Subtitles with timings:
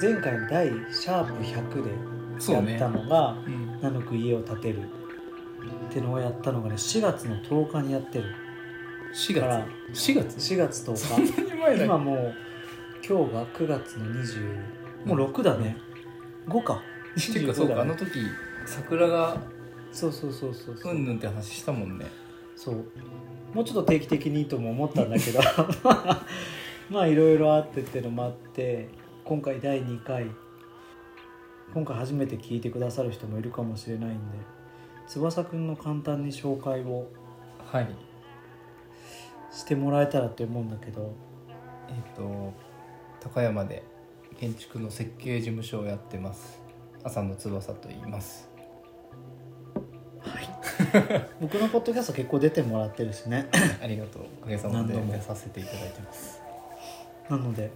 [0.00, 4.80] 前回の第シャープ100でやったのがう、ん、「ナヌク家を建てる」
[5.88, 8.24] ってのをやったのがね4月の10日にやってる。
[9.14, 12.34] 4から月？4月4月10そん日今もう
[13.06, 15.76] 今日が9月の20もう6だね。
[16.46, 16.80] 5か。
[17.18, 18.20] っていうかそうかあの時
[18.64, 19.36] 桜が
[19.90, 20.94] そうそうそうそうそう。
[20.94, 22.06] うんぬんって話したもんね。
[22.54, 22.84] そう。
[23.52, 25.40] もうちょっと定期的にとも思ったんだけど。
[26.90, 28.88] まあいろいろあってってのもあって
[29.24, 30.26] 今回第2回。
[31.74, 34.18] 今回初めて聞いてくださる人もいるかもしれないんで
[35.06, 37.08] 翼くんの簡単に紹介を
[37.64, 37.88] はい。
[39.50, 41.12] してもらえたらって思うんだけど。
[41.88, 42.52] えっ、と
[43.22, 43.84] 高山で
[44.40, 46.60] 建築の設計事務所をやってます。
[47.04, 48.50] 浅野翼と言います。
[51.40, 53.48] 僕のポッドキャスト結構出てもらってるしね。
[53.80, 56.42] ありがとうおかげさまで出させていただいてます。
[57.30, 57.70] なので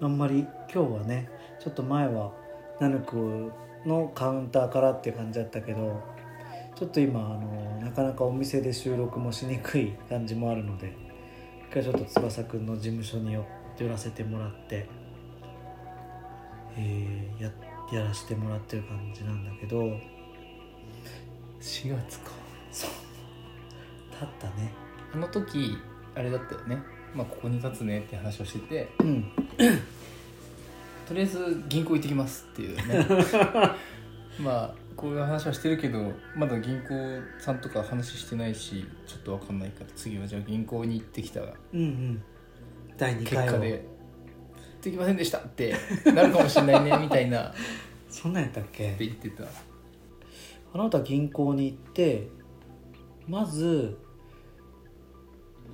[0.00, 2.32] あんまり今日はねちょっと前は
[2.80, 3.52] ナヌク
[3.86, 6.02] のカウンターからっていう感じだったけど
[6.74, 10.92] ちょっと今あのなかなかお店で収録もしにくい感じもあるので
[11.70, 13.36] 一回ちょっと翼くんの事務所に
[13.80, 14.86] 寄寄らせてもらって、
[16.76, 17.50] えーや
[17.90, 19.80] やらせてもらってる感じなんだけど
[21.60, 22.30] 4月か。
[22.70, 22.90] そう。
[24.10, 24.72] 経ったね。
[25.12, 25.76] あの時
[26.14, 26.82] あれだったよね。
[27.14, 29.32] まあここに立つねって話をしててうん。
[31.08, 33.06] とりあえず銀行行ってきますっていうね。
[34.38, 42.22] まあこういう話はしてるけどまだ銀行さんとか話してないしちょっと分かんないから次はじゃあ銀行に行ってきたうんうん
[43.00, 43.52] 第2結回を。
[43.52, 43.84] 果で
[44.82, 45.74] 「できませんでした」って
[46.14, 47.52] なるかもしれないねみたいな。
[48.10, 48.94] そんなんやったっけ？
[48.98, 49.44] 言ってた。
[50.72, 52.28] あなた銀行に行って
[53.26, 53.96] まず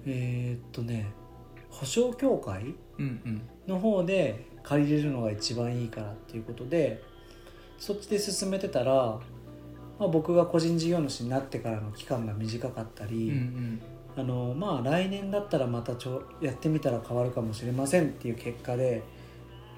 [0.06, 1.06] えーっとね
[1.70, 2.74] 保証協会
[3.66, 7.02] の方で借りれるのが一番いいからっていうことで
[7.78, 8.94] そっちで進めてたら、
[9.98, 13.80] まあ、僕が個人事業主になってからの期間が短かったうんうり、ん
[14.16, 19.02] あのまあ来年だったらまたちょやってみたら変わるかもしれませんっていう結果で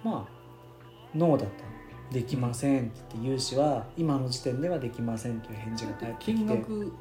[0.04, 1.70] まあノーだったの
[2.12, 6.32] できませんって言って融資は今の時点ではできませんという返事が返ってきて。
[6.32, 6.92] 金額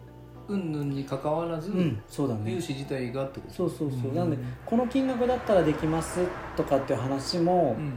[0.49, 2.53] 云々に関わらず、うんそうだね。
[2.53, 3.53] 融資自体がってこと？
[3.53, 4.15] そうそうそう、うん。
[4.15, 6.19] なんでこの金額だったらできます
[6.55, 7.93] とかっていう話もうん。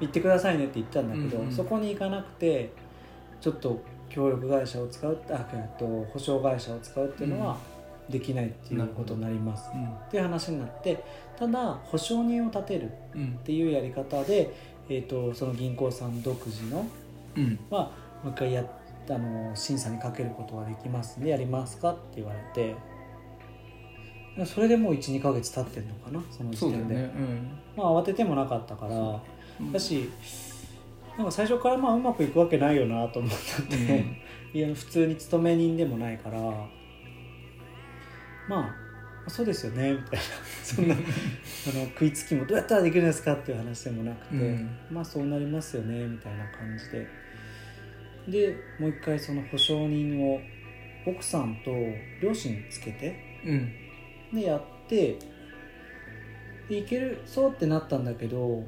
[0.00, 2.72] 言ってくださいねって言ったんだけど、うんうんそこに行かなくて
[3.40, 7.56] ちょっと協力会社を使うあえっと保証会社を使うっていうのは
[8.08, 11.04] できないっていうことになります、っていう話になって
[11.38, 13.20] ただ保証人を立てるっうん。
[13.20, 14.54] うんていうやり方で、
[14.88, 16.86] えー、とその銀行さん独自の
[17.36, 17.58] うん。
[17.70, 18.64] まあ、もう一回や
[19.10, 22.74] あの審査にかけることができますんでやりますかって言われて
[24.44, 27.10] それでもう12ヶ月経ってるのかなその時点で、ね。
[27.76, 29.20] まあ慌ててもなかったから。
[29.60, 29.72] うん。
[29.72, 30.10] だし
[31.16, 34.04] なんか最初からまあうまくいくわけないよなと思ったんで、
[34.54, 36.38] いや普通に勤め人でもないから
[38.48, 38.74] ま
[39.26, 40.24] あそうですよねみたいな。
[40.64, 44.70] そんな あの食いつきもどうやったらできるんですかっていう話でもなくて、うん。
[44.90, 47.06] まあそうなりますよねみたいな感じで。
[48.28, 50.40] でもう一回その保証人を
[51.06, 51.70] 奥さんと
[52.20, 53.72] 両親つけてうん。
[54.32, 55.18] でやって
[56.68, 58.66] でいけるそうってなったんだけど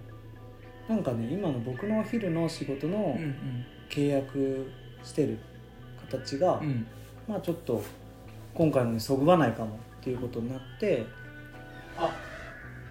[0.89, 3.65] なんかね今の僕のお昼の仕事のうん。
[3.91, 4.71] 契約
[5.03, 5.39] してる
[6.01, 6.87] 形が、うん。
[7.27, 7.83] まあちょっと
[8.61, 11.07] 今回のにそぐわないかもっていうことになって
[11.97, 12.15] あ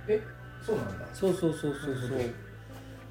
[0.07, 0.19] え
[0.65, 1.05] そうなんだ。
[1.13, 2.19] そうそうそうそうそう。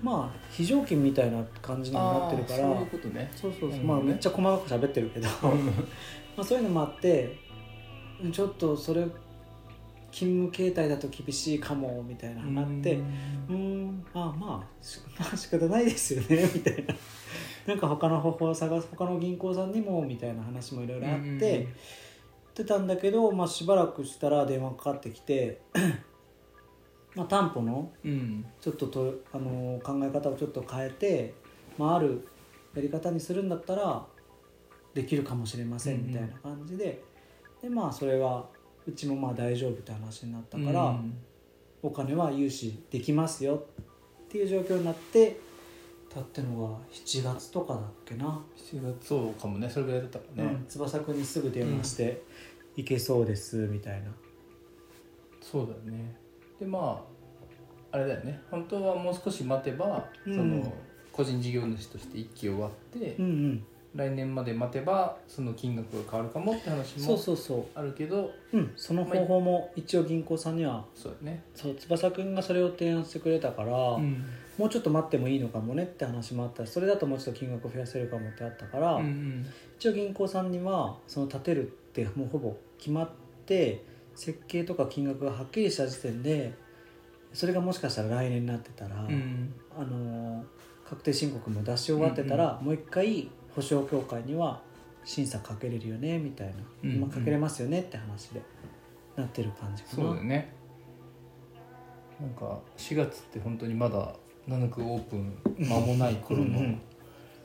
[0.02, 3.30] まあ非常勤みたいな感じにもなってるからそういうことね。
[3.36, 3.84] そうそうそう、ね。
[3.84, 7.38] まあめっちゃ細かく喋ってるけどまあそういうのもあって
[8.32, 9.02] ちょっとそれ
[10.10, 16.93] 勤務形態だと厳しいかもみたいなのがあってうーんあまあし まあ仕方ないですよね みたいな。
[17.69, 21.69] なんか他の方法を探す他の銀行さんにもみたいな話もいろいろあって、
[22.62, 25.60] ってたんだけど、まあ、しばらくしたら電話かかってきて
[27.14, 28.44] まあ担保のうん。
[28.60, 31.34] ちょっととあの考え方をちょっと変えて、
[31.78, 32.26] まあ、ある
[32.75, 34.05] やり方にするんだったら
[34.94, 37.02] できるかもしれませんみたいな感じで、
[37.62, 38.46] でまあそれは
[38.87, 41.19] うちもまあ大丈夫って話になったから、うん。
[41.81, 43.66] お金は融資できますよ
[44.22, 45.38] っていう状況になって
[46.12, 52.22] たってのが7月とかだっけな、7月そうかもねそれぐらいだったからね、うん、翼くんにすぐ電話して
[52.78, 54.06] 「行けそうです」みたいな。
[55.40, 56.14] そうだよね。
[56.60, 57.04] でま
[57.92, 58.40] ああれだよね。
[58.50, 60.34] 本当はもう少し待てば、うん。
[60.34, 60.72] その
[61.12, 63.64] 個人事業主として一期終わって、うんうん。
[63.94, 68.30] 来年まで待てばその金額が変わるかもって話そうもそうそあるけど
[68.76, 74.25] その方法も一応銀行さんにはそうだね、そう翼くんがそれを提案してくれたから、うん。
[74.58, 79.46] もうちょっと待ってもいいのかもねって話もあったしそれだともうちょっと金額を増やせるかもってあったから、うんうん。
[79.78, 83.11] 一応銀行さんにはその建てるってもうほぼ決まっ
[83.47, 83.85] て
[84.15, 86.55] 設計とか金額がはっきりした時点で
[87.33, 89.53] それがもしかしたら来年になってたら、うん。
[89.77, 90.45] あの
[90.89, 94.62] 確定申告も出し終わってたら、もう一回保証協会には
[95.05, 96.97] 審査かけれるよねみたいな、うんうん。
[96.97, 98.41] 今かけれますよねって話で
[99.15, 99.95] なってる感じかな。
[99.97, 100.55] そうだよね。
[102.21, 104.15] なんか4月って本当にまだ
[104.47, 106.81] ナヌクオープン間もない頃のうんうん。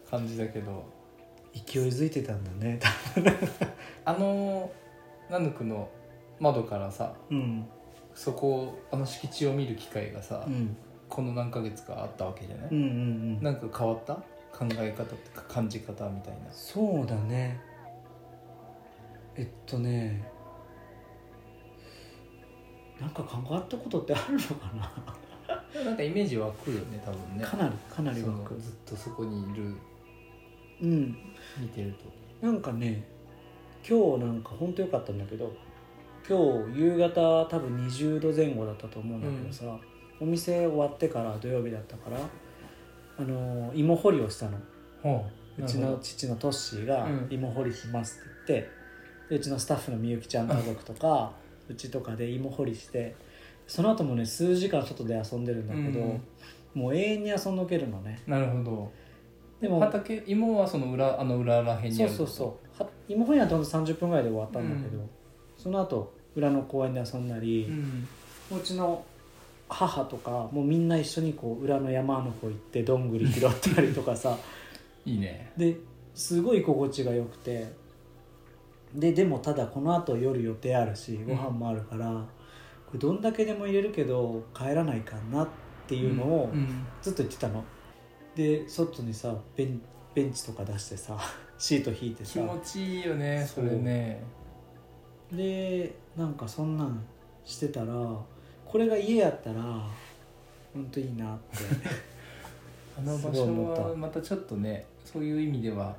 [0.10, 0.86] 感じだけど
[1.54, 2.80] 勢いづいてたんだね。
[4.06, 4.72] あの
[5.30, 5.90] ナヌクの
[6.40, 7.66] 窓からさうん。
[8.16, 10.76] そこをあの敷地を見る機会がさ、うん。
[11.10, 12.90] この何ヶ月かあったわけじゃない、うんうんう
[13.40, 13.44] ん。
[13.44, 14.16] なんか変わった？
[14.56, 16.52] 考え方っていうか感じ方みたいな。
[16.52, 17.60] そうだね。
[19.36, 20.24] えっとね
[23.02, 25.84] なんか関わったことってあるのかな？
[25.84, 27.44] なんかイメージ湧くよね多分ね。
[27.44, 28.56] かなりかなり湧く。
[28.56, 29.76] ずっとそこにいる
[30.84, 31.18] うん。
[31.60, 32.46] 見てると。
[32.46, 33.08] なんかね
[33.88, 35.52] 今日なんか本当良かったんだけど
[36.28, 39.78] 今日夕方多分20度前後だったと思うんだけどさ、
[40.20, 42.18] お店終わってから土曜日だったから
[43.18, 44.58] あの芋掘りをしたの。
[45.02, 45.26] ほ
[45.60, 45.64] う。
[45.66, 47.28] ちの父のトッシーがうん。
[47.30, 48.70] 芋掘りしますって言って、
[49.30, 51.34] でうちのスタッフのみゆきちゃん家族とか
[51.70, 53.16] うちとかで芋掘りして
[53.68, 56.22] その後もね数時間外で遊んでるんだけど、うん。
[56.74, 58.22] もう永遠に遊んどけるのね。
[58.26, 58.92] なるほど
[59.64, 62.84] でも畑芋はその裏あの裏らへんにそうそうそう。
[62.84, 65.10] は芋掘りはほんと30分ぐらいで終わったんだけど、うん。
[65.58, 68.08] その後裏の公園で遊んだりう、ん。
[68.58, 69.06] うちの
[69.70, 74.38] 母とかもうみんな一緒にこう裏の山の方行ってどんぐり拾ったりとかさ。
[75.06, 75.54] いいね。
[75.56, 75.78] で
[76.14, 77.72] すごい居心地が良くて。
[78.94, 82.10] ででもただこのあと夜予定あるしご飯もあるから、
[82.86, 85.48] これどんだけでも入れるけど帰らないかなっ
[85.88, 86.86] ていうのをうん。
[87.02, 87.64] ずっと言ってたの。
[88.36, 89.82] で外にさベン
[90.14, 91.18] ベンチとか出してさ
[91.58, 92.34] シート引いてさ。
[92.34, 94.22] 気持ちいいよねそれね。
[95.32, 97.04] でなんかそんなん
[97.46, 97.96] してたら
[98.66, 99.62] これが家やったら
[100.74, 101.58] 本当いいなって。
[102.96, 105.96] あの場所はまたちょっとねそういう意味では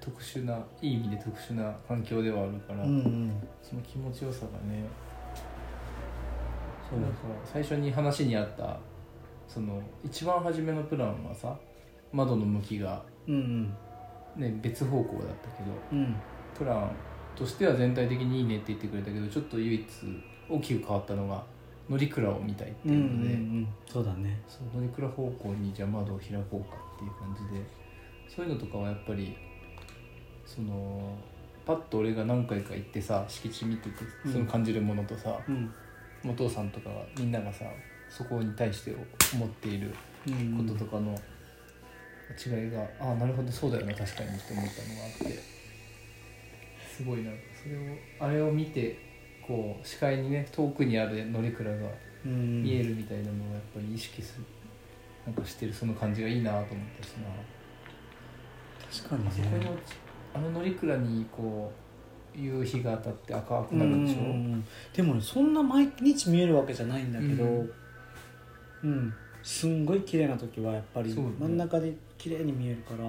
[0.00, 3.32] 特殊ないい意味で特殊な環境ではあるから、うんうん。
[3.62, 4.84] その気持ちよさがね。
[6.88, 7.00] そう。
[7.00, 8.78] なんか最初に話にあった
[9.56, 11.56] その一番初めのプランはさ
[12.12, 13.74] 窓の向きが、うん
[14.36, 15.98] ね、別方向だったけどうん。
[15.98, 16.16] うん
[16.58, 16.90] プラン
[17.34, 19.84] としては全体的にいいねって言ってくれたけどちょっと唯一
[20.48, 21.44] 大きく変わったのが
[21.86, 23.68] 乗鞍を見たいってうんうんういうので、ん。
[23.86, 24.40] そうだね。
[24.48, 27.62] その乗鞍方向にじゃあ窓を開こうかっていう感じで
[28.34, 29.36] そういうのとかはやっぱり
[30.46, 31.18] その
[31.66, 34.32] パッと俺が何回か行ってさ敷地見ててうん。
[34.32, 35.70] その感じるものとさ、うん。
[36.26, 37.66] お父さんとかがみんながさ
[38.16, 38.94] そこに対して
[39.34, 39.92] 思っている
[40.26, 40.66] うん。
[40.66, 41.12] こととかの
[42.44, 45.56] 違いが、ああなるほどそうだよな確かにって思ったのがあって。
[46.96, 47.30] すごいな
[47.62, 48.98] それをあれを見て
[49.46, 51.88] こう視界にね遠くにある乗鞍が
[52.24, 52.62] うん。
[52.62, 54.44] 見えるみたいなのをやっぱり意識する
[55.26, 57.28] なんかしてるその感じがいいなと思ったしな
[59.04, 59.24] 確かに
[59.62, 59.68] ね。
[60.34, 61.72] あの乗鞍にこ
[62.34, 64.24] う夕日が当たって赤くなるでしょ、うん。
[64.24, 67.74] うんうんでもねそんな毎日見えるわけじゃないんだけどう
[68.82, 68.90] うん。
[68.90, 73.04] ん、すんごい綺麗な時はやっぱり真ん中で綺麗に見えるから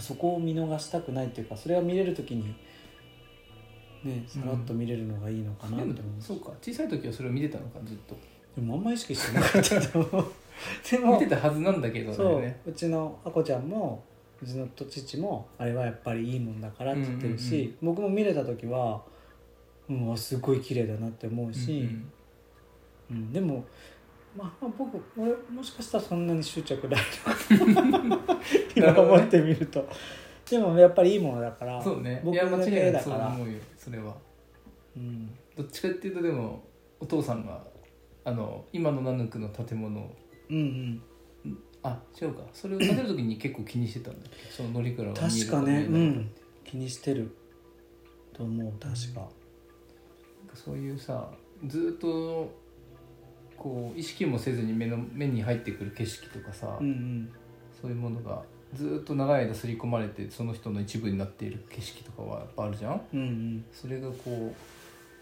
[0.00, 2.54] そこを見逃したくないっていうかそれが見れる時に
[4.04, 6.52] ねさらっと見れるのがいいのかなって思うでもそうか。
[6.62, 8.16] 小さい時はそれを見てたのかずっと。
[8.56, 10.32] でもあんま意識してなかったと思う。
[10.90, 12.40] で も見てたはずなんだけどそう。
[12.40, 14.04] ねうちのあこちゃんも
[14.40, 19.02] うちのと父もあれはやっぱりいいもんだからって言ってるし、僕も見れた時は、
[19.88, 21.88] うん、あすごい綺麗だなって思うし、
[23.10, 23.64] うんでも、
[24.36, 27.00] まあ、まあ僕俺もしかしたらそんなに執着ない
[28.04, 28.36] のか
[28.76, 29.88] 今思ってみると。
[30.48, 32.20] でもやっぱりいいものだからそうね。
[32.24, 34.16] 僕いや間だ違いなくそうけだから思うよそれは。
[34.96, 35.30] うん。
[35.56, 36.62] どっちかっていうとでも
[37.00, 37.62] お父さんが
[38.24, 40.16] あの今のナヌクの建物を。
[40.50, 41.02] うん
[41.44, 41.58] うん。
[41.82, 42.42] あ違うか。
[42.52, 44.36] それを建てる時に結構気にしてたんだっけ？
[44.50, 45.86] その乗鞍が確かね。
[45.90, 46.30] うん。
[46.64, 47.30] 気にしてる
[48.32, 49.28] と思う確か。
[50.54, 51.30] そういうさ
[51.66, 52.50] ずっと
[53.58, 57.32] こう意識もせずに目の目に入ってくる景色とかさ、うんうん。
[57.80, 58.42] そういうものが
[58.74, 63.00] ずっと長い間刷り込まれてその人の一部になっている景色とかはやっぱあるじゃん？
[63.14, 63.64] うんうん。
[63.72, 64.54] それがこ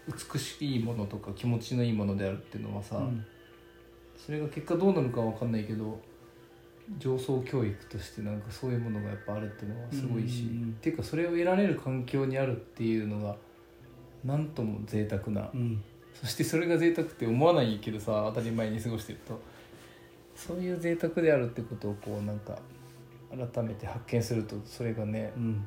[0.07, 3.25] う美しいものとか気持ちのいいものであるっていうのはさ、うん。
[4.15, 5.99] それが結果どうなるかは分かんないけど
[6.99, 10.69] 上層教育としてなんかそういうものがやっぱあるっていうのはすごいし、うんうんうん。
[10.69, 13.35] っていうかそれを得られる環境にあるっていうのが
[14.23, 15.83] なんとも贅沢なうん
[16.21, 19.39] そしてそれが贅沢って思わないけどさ当たり前に過ごしてると。
[20.35, 22.59] そういう贅沢であるってことをこうなんか
[23.53, 25.65] 改めて発見するとそれがねうん。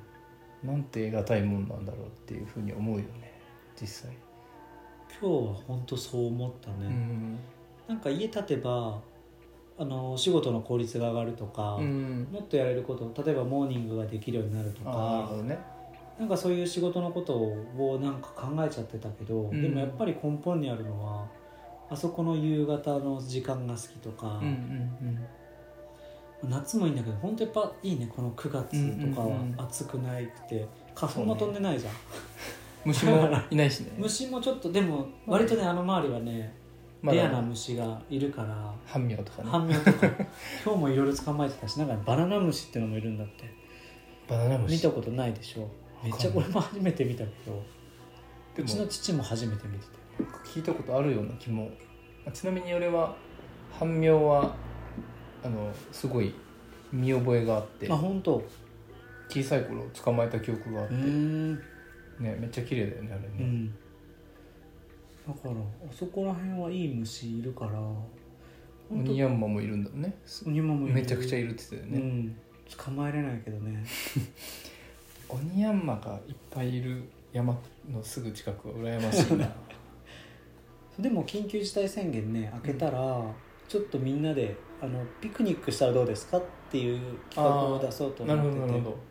[0.62, 3.32] なんて得難いもんなんだろうっていうふうに思うよね
[3.80, 4.12] 実際。
[5.20, 7.38] 今日は本当そう思ったね、うん。
[7.88, 9.00] なんか家建てば
[9.78, 12.28] あのお仕事の効率が上がるとか、うん。
[12.30, 15.58] もっとやれること例えばモーニングができるようになるとかほどね。
[16.20, 19.62] なんかそういう仕事のことをなんか考えちゃってたけど、ん。
[19.62, 21.26] でもやっぱり根本にあるのは
[21.88, 24.38] あそこの夕方の時間が好きとか、
[26.44, 31.94] 夏もいいんだけど本当やっぱいいねこの9月とかは暑くないくて花粉も飛んでないじゃん、
[32.84, 33.92] 虫もいないしね。
[33.96, 36.54] 虫もちょっとでも割とねあの周りはね
[37.02, 39.48] レアな虫がいるから半妙とかね。
[39.48, 40.06] 半妙とか。
[40.62, 43.44] 今日もいろいろ捕まえてたしなんかバナナ虫ってのもいるんだって。
[44.28, 44.72] バナナ虫。
[44.74, 45.66] 見たことないでしょ
[46.02, 47.62] めっちゃこれも初めて見たけど
[48.56, 50.22] でうちのも父も初めて見てた。
[50.22, 51.70] よ聞いたことあるような気も。
[52.26, 53.14] あちなみに俺は
[53.72, 54.54] 半妙は
[55.44, 56.34] あのすごい
[56.92, 57.90] 見覚えがあって。
[57.90, 58.42] あ本当？
[59.28, 61.60] 小さい頃捕まえた記憶があって、うんね
[62.18, 63.28] めっちゃ綺麗だよねあれね。
[63.38, 63.70] うん。
[63.70, 63.74] だ
[65.34, 65.54] からあ
[65.92, 68.04] そこら辺はいい虫いるからオ
[68.90, 70.14] ニヤンマもいるんだよね。
[70.46, 70.94] オニヤンマもいる。
[70.94, 72.08] めちゃくちゃいるって言ってたよね。
[72.08, 72.36] うん。
[72.76, 73.84] 捕まえれないけどね
[75.32, 77.56] オニヤンマがいっぱいいる山
[77.88, 79.48] のすぐ近くは羨ましいな。
[80.98, 83.22] でも緊急事態宣言ね開けたら、
[83.68, 89.10] ちょっとみんなであのピクニックしたらどうですかっていう企画を出そうと思ってて。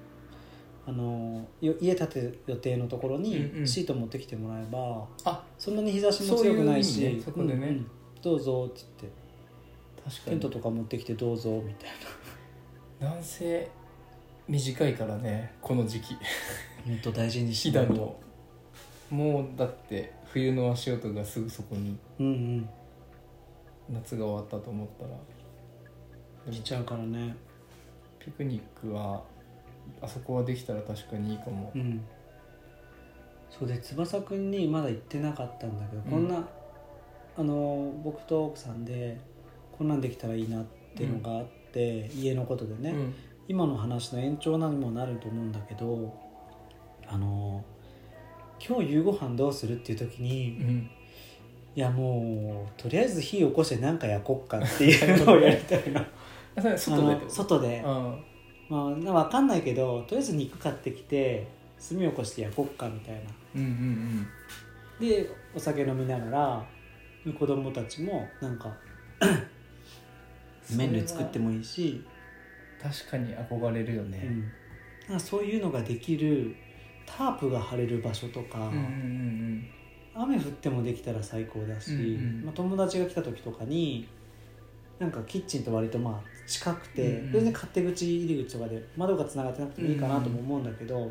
[0.88, 3.68] あのよ家建てる予定のところうんうにん。
[3.68, 7.22] シート持ってきてもらえば、あそんなに日差しも強くないし。
[7.24, 7.54] そこでね。
[7.54, 7.88] うんうん。
[8.24, 10.10] どうぞって言って。
[10.10, 10.40] 確かに。
[10.40, 11.90] テントとか持ってきてどうぞみたい
[13.00, 13.16] な。
[13.16, 13.70] んせ
[14.50, 16.14] 短いからねこの時期。
[16.14, 16.20] な
[16.88, 18.20] 本当大事にし飛騨ないとの。
[19.12, 22.70] もうだって冬の足音がすぐそこにうんうん。
[23.92, 25.10] 夏が終わったと思ったら。
[25.10, 25.16] で
[26.48, 27.36] も来ちゃうからね。
[28.18, 29.24] ピクニックは
[30.02, 31.72] あそこはできたら確かにいいかも。
[31.76, 32.02] うん。
[33.52, 36.28] そうで翼くんにまだ言ってなかったんだけど、うんこん。
[36.28, 36.48] な
[37.38, 39.20] あの僕と奥さんで
[39.78, 40.66] こんなんできたらいいなっ
[40.96, 43.16] ていうのがあって、家のことでね、うん
[43.50, 46.14] 今の話の延長にもなると思うんだけど
[47.08, 47.66] あの
[48.64, 50.90] 今日夕ご飯どうするっていう時に、いうん。
[51.74, 56.06] やもうとりあえず火起こして何か焼こっかっていうのをやりたいな
[56.78, 58.24] 外で外で、うん。
[58.70, 61.48] まあ、な分かんないけどとりあえず肉買ってきて
[61.80, 63.22] 炭起こして焼こっかみたいな。
[63.56, 64.28] うんうん
[65.00, 66.66] でお酒飲みながら
[67.40, 68.72] 子供たちもなんか
[69.22, 72.04] うん麺類作ってもいいし、
[72.82, 74.52] 確かに憧れるよね、うん、
[75.10, 76.56] なんかそういうのができる
[77.06, 79.70] タープが張れる場所とか、うん、うんうん
[80.16, 84.08] 雨降ってもできたら最高だし、うんうんまあ、友達が来た時とかに
[84.98, 87.32] なんかキッチンと割とまあ近くて、うんうん。
[87.32, 91.10] 全然勝手口入り口とかで窓がつながってなくてもいいかなとも思うんだけど、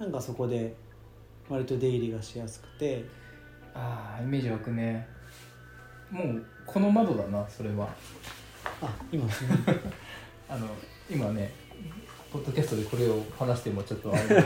[0.00, 0.74] なんかそこで
[1.48, 3.04] 割と出入りがしやすくて。
[3.74, 5.06] ああイメージ湧くね。
[6.10, 7.88] もうこの窓だなそれは。
[8.82, 9.50] あ今その
[10.48, 10.66] あの
[11.10, 11.52] 今ね
[12.32, 14.22] ポッドキャストでこれを話してもちょっとあれ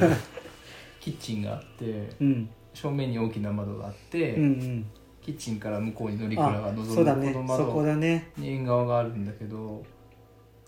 [1.00, 2.50] キッチンがあってうん。
[2.74, 4.86] 正面に大きな窓があって、うんうん。
[5.20, 8.30] キッチンから向こうに乗鞍があ望むこの窓だね。
[8.36, 9.84] に縁側があるんだけど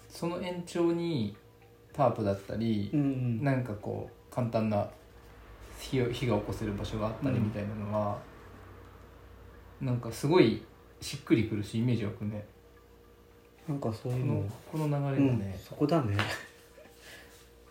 [0.08, 1.36] その延長に
[1.92, 3.44] タープだったりう、んうん。
[3.44, 4.88] なんかこう簡単な
[5.78, 8.18] 火を火が起こせる場所があったりみたいなのは、
[9.80, 10.62] なんかすごい
[11.00, 12.46] しっくりくるしイメージ湧くね
[13.68, 14.34] なんかそうこいうの。
[14.34, 16.16] のこの流うんれがね、そこだね。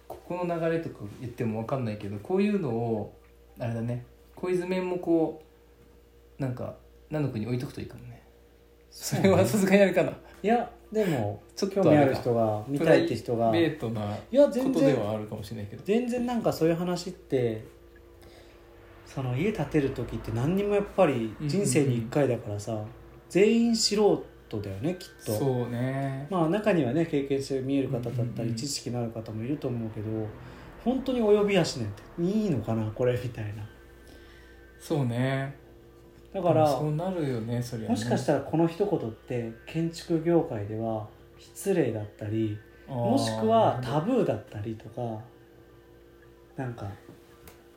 [0.08, 3.14] ここの流れとか言っても分かんないけどこういうのを
[3.60, 4.06] あれだね。
[4.36, 5.42] こういう図面もこ
[6.40, 6.76] うなんか
[7.10, 8.22] 何の国に置いとくといいかもね。
[8.90, 10.12] それはさすがにあれかな。
[10.42, 13.52] いやでもちょっと興味ある人が見たいって人が。
[13.52, 15.84] ベートないやこと全然ではあるかもしれないけど。
[15.84, 17.64] 全然なんかそういう話って
[19.06, 22.84] その家建てる時って何にもやっぱり人生に1回だからさ、
[23.30, 23.76] 全員
[24.54, 25.34] 素人だよねきっと。
[25.34, 26.28] そうね。
[26.30, 30.28] まあ中にはね経験して見える方だったり知識のある方もいると思うけど
[30.84, 33.68] 本当に及び足ねっていいのかなこれみたいな。
[34.80, 35.56] そうね。
[36.34, 37.92] だからそうなるよねそりゃね。
[37.92, 41.08] もしかしたらこの一言って建築業界では
[41.38, 42.58] 失礼だったり
[42.88, 45.22] もしくはタブーだったりとか
[46.56, 46.88] なんか。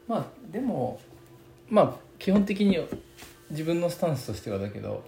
[0.07, 1.01] まあでも
[1.69, 2.79] まあ基本的に
[3.51, 5.03] 自分のスタンスとしてはだけど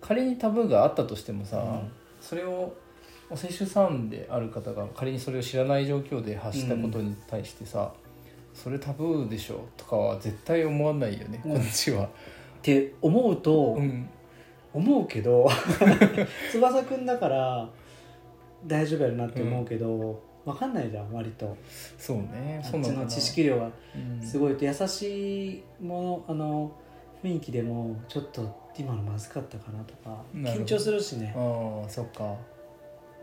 [0.00, 1.92] 仮にタブーがあったとしてもさ、うん。
[2.20, 2.74] それを
[3.30, 7.92] お接種さんである方が仮にそれを知らない状況で発したことに対してさ、
[8.54, 11.52] それタブーでしょとかは絶対思わないよね、うん。
[11.54, 12.04] こっちは。
[12.04, 12.08] っ
[12.62, 14.08] て思うと、うん。
[14.72, 15.48] 思うけど
[16.52, 17.68] 翼くんだから
[18.64, 21.56] 大丈夫やるなって思うけど、わかんないじゃん割と。
[21.98, 24.22] そうねあそっちの知識量がうん。
[24.22, 26.72] すごいと優しいものあの
[27.22, 32.36] 雰囲気でもちょっと今のまずかったかなとか緊張するしね、ああそっか。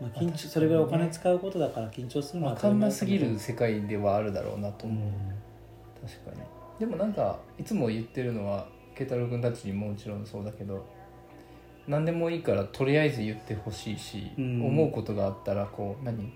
[0.00, 5.12] まあ、緊張それぐらいお金使うことだから緊張するのは分かんなすぎる世界ではあるだろうなと思う、
[6.06, 6.46] 確かに。
[6.78, 10.86] でもなんかいつも言ってるのは慶太郎君たちにももちろんそうだけど
[11.88, 14.64] 何でもいいからとりあえず言ってほしいし、うん。
[14.64, 16.32] 思うことがあったらこう何？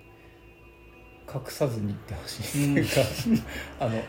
[1.33, 3.01] 隠さずに言ってほしいっていうか、
[3.79, 4.01] あのそう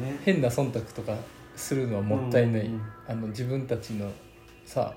[0.00, 0.18] だね。
[0.24, 1.16] 変な忖度とか
[1.56, 2.82] するのはもったいない、うん。
[3.08, 4.10] あの自分たちの
[4.64, 4.94] さ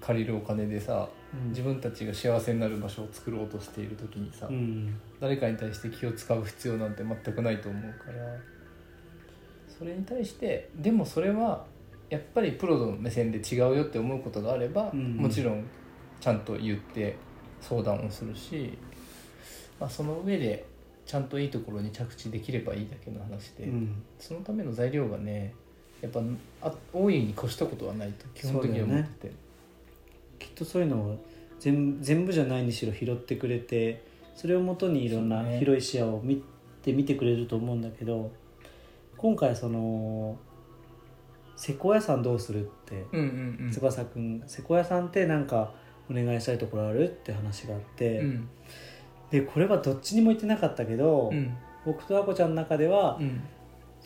[0.00, 1.48] 借りるお金でさうん。
[1.50, 4.98] 自分たちが幸せになる場所を作ろうとしている時にさ、うん。
[5.20, 8.14] 誰かに対して気を使う必要なんて全くないと思うから
[9.68, 11.66] それに対してでもそれは
[12.10, 15.16] やっぱりプロの目線で違うよって思うことがあれば、うん。
[15.16, 15.64] もちろん
[16.20, 17.16] ちゃんと言って
[17.60, 18.78] 相談をするし、
[19.78, 20.64] まあ、その上で
[21.04, 24.02] ちゃんといいところに着地できればいいだけの話で、うん。
[24.18, 25.54] そのための材料がね
[26.00, 26.20] やっぱ
[26.62, 29.48] あ大いに越したことはないと基本的には思ってて。
[30.38, 31.18] きっとそういうのを
[31.58, 34.04] 全全部じゃないにしろ拾ってくれて
[34.36, 36.42] それをもとにいろんな広い視野を見
[36.82, 38.30] て見てくれると思うんだけど
[39.16, 40.38] 今回その
[41.56, 43.72] セコ屋さんどうするってうんうんうん。
[43.72, 45.72] 翼くんセコ屋さんってなんか
[46.08, 48.48] お願いしたいところあるって話があって、うん。
[49.30, 51.56] でこれはどっちにも言ってなかったけど、うん。
[51.84, 53.42] 僕とあこちゃんの中では、うん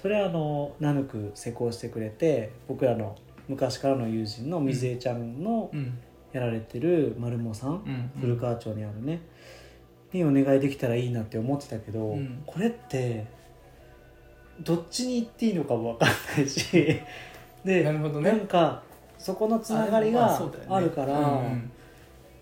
[0.03, 3.17] それはあのナヌク施工してくれて僕らの
[3.49, 5.99] 昔からの友人の水江ちゃんのうん
[6.33, 8.11] やられてる丸茂さん、うん。
[8.21, 9.21] 古川町にあるね。
[10.13, 12.43] にお願いできたらいいなって思ってたけど、うん。
[12.47, 13.27] これって
[14.61, 17.01] どっちに行っていいのかも分かんないし。
[17.65, 18.31] でなるほどね。
[18.31, 18.83] なんか
[19.19, 21.71] そこのつながりがあるから、うん。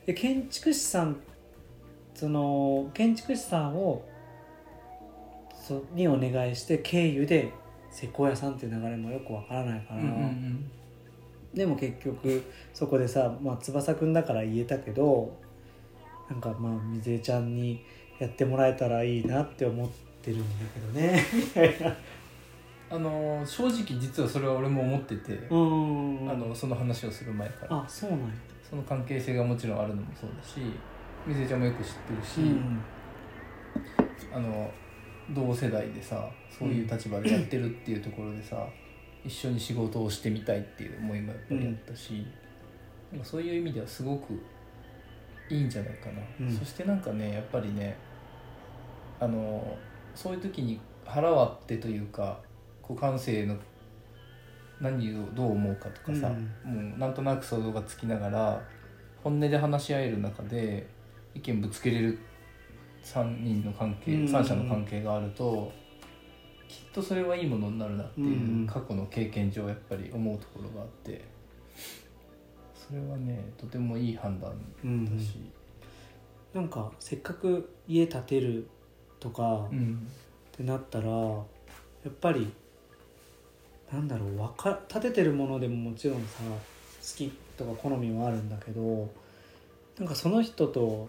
[0.07, 1.16] で建築士さん
[2.14, 4.03] その建築士さんを
[5.70, 7.52] そにお願いして経由で
[7.92, 10.70] 施工屋さんっていう流れもよくわからないから、うんうんうん。
[11.54, 12.42] でも結局
[12.74, 15.33] そこでさ、まあ、翼くんだから言えたけど
[16.28, 17.85] なんかまあ水江ちゃんに
[18.18, 19.88] やってもらえたらいいなって思っ
[20.20, 21.24] てるんだけどね。
[21.33, 21.96] みたいな
[22.90, 27.76] あの正直実はそれは俺も思ってて、あのその話をする前から。
[27.76, 28.26] あそうなんや。
[28.68, 30.61] その関係性がもちろんあるのもそうだし
[31.28, 32.80] 水江ちゃんもよく知ってるし、うん。
[34.35, 34.70] あの
[35.33, 38.66] 同世代でさそういう立場でやってるっていうところでさ、
[39.25, 42.27] 一緒に仕事をしてみたいっていう思いもやっぱりあったし、
[43.12, 44.43] なんかそういう意味ではすごく
[45.49, 46.57] いいんじゃないかな、うん。
[46.57, 47.97] そしてなんかねやっぱりね
[49.19, 49.77] あの
[50.14, 52.40] そういう時に腹割ってというか
[52.83, 53.57] こう感性の
[54.81, 56.29] 何をどう思うかとかさ、
[56.64, 58.62] もうなんとなく想像がつきながら
[59.23, 60.87] 本音で話し合える中で
[61.35, 62.19] 意見ぶつけれる
[63.04, 64.28] 3人の関係、うん。
[64.28, 65.72] 三者の関係があると
[66.68, 68.30] きっとそれはいいものになるなっていうう
[68.62, 68.66] ん。
[68.66, 71.24] 過去の経験上やっぱり思うところがあって
[72.74, 74.52] それはねとてもいい判断
[74.84, 75.04] うん。
[75.18, 75.38] だし、
[76.52, 78.68] なんかせっかく家建てる
[79.18, 80.06] とかうん
[80.52, 81.44] ってなったらや
[82.08, 82.52] っぱり
[83.92, 89.10] なんだろうわか建ててるものでももちろんさ好きとか好みもあるんだけど
[89.98, 91.08] なんかその人と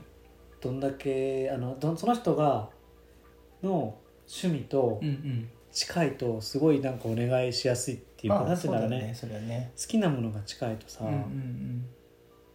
[0.62, 2.69] どんだけあのどその人が
[3.63, 3.97] の
[4.28, 5.50] 趣味とうんうん。
[5.71, 9.71] 近いとすごいなんかお願いしやすいっていうか、んうんだろうね。
[9.80, 11.86] 好きなものが近いとさ、うんうん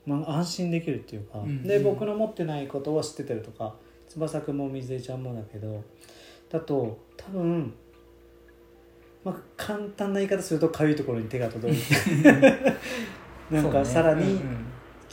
[0.04, 1.62] まあ、安心できるっていうか、うんうん。
[1.66, 3.74] で僕の持ってないことを知っててるとか
[4.08, 5.82] 翼くんも水江ちゃんもだけど
[6.50, 7.74] だと多分、
[9.24, 11.94] まあ、簡単な言い方するとかゆいところに手が届いて
[13.50, 14.66] うんなんかさらにうん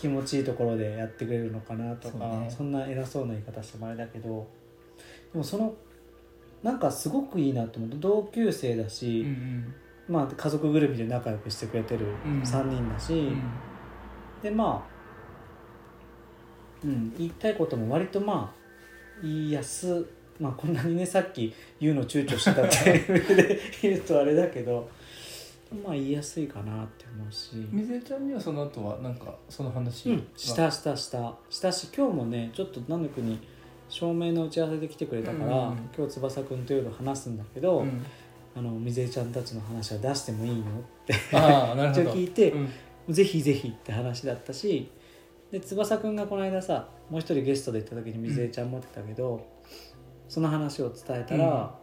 [0.03, 4.45] 気持ちいいところでやってくれるのかなとかそそ,、んな偉そうな言い方してもあれだけど
[5.31, 5.73] でもその
[6.61, 9.73] なんかすごくいいなと思って同級生だし、うんうん。
[10.09, 12.41] まあ、家族ぐるみで仲良くしてくれてるうん。
[12.41, 13.41] 3人だし、うん。
[14.41, 20.05] でまあ、うん、言いたいことも割とまあ言いやす
[20.39, 24.89] まあこんなにねさっき言うの躊躇してたって上で言うとあれだけど
[25.83, 30.15] まあ言いやすいかなって思うし、水江ちゃんにはその後はなんかその話は？
[30.15, 31.35] うん、したしたした。
[31.49, 33.39] したし今日もねちょっとナヌクに
[33.89, 38.05] 照明の打ち合わせで来てくれたから、うんうん今日翼くんと夜話すんだけど、うん。
[38.55, 40.61] あの水江ちゃんたちの話は出してもいいの？
[40.61, 40.63] っ
[41.07, 42.69] て 一応聞いてうん。
[43.13, 44.89] ぜひぜひって話だったし
[45.51, 49.45] で翼くんがこの間さもう一人ゲストで行った時に水江ちゃん持ってたけど、
[50.29, 51.75] その話を伝えたら、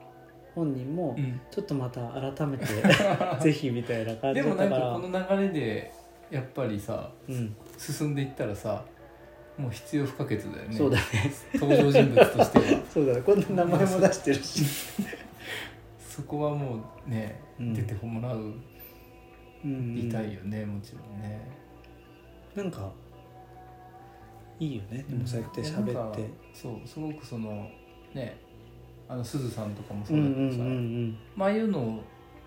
[0.54, 1.40] 本人もうん。
[1.50, 2.66] ちょっとまた改めて
[3.40, 5.92] ぜひみたいな感じでもなんだったからかこの流れで
[6.30, 8.84] やっぱりさうん、進んでいったらさ
[9.60, 10.76] もう必要不可欠だよね。
[10.76, 11.04] そうだね。
[11.54, 12.82] 登場人物としては。
[12.88, 13.20] そうだね。
[13.20, 14.64] こんな名前も出してるし、
[16.00, 17.74] そこはもうね、うん。
[17.74, 18.54] 出てもらう。
[19.64, 19.98] うん。
[19.98, 21.40] いたいよね、もちろんね。
[22.54, 22.90] なんか
[24.58, 25.04] いいよね。
[25.06, 26.30] でもそうやって喋って。
[26.54, 27.68] そうすごくその
[28.14, 28.38] ね
[29.10, 31.18] あのすずさんとかもうそうんだうんけどさ、うんうん。
[31.34, 32.04] まあああいうのを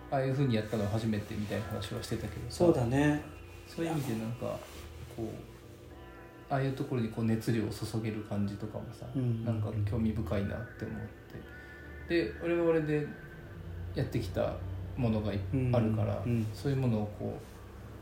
[0.09, 3.21] ああいうふうにやったのは初めてみたいな話はしてたけどさそうだね。
[3.67, 4.57] そういう意味でなんか
[5.17, 5.25] こう
[6.49, 9.21] ああいうところにこう熱量を注げる感じとかもさ、うん。
[9.21, 10.97] うんうんなんか興味深いなって思っ
[12.07, 12.23] て。
[12.23, 13.05] で俺は俺で
[13.93, 14.53] やってきた
[14.95, 16.47] ものがあるから、うん。
[16.53, 17.37] そういうものをこ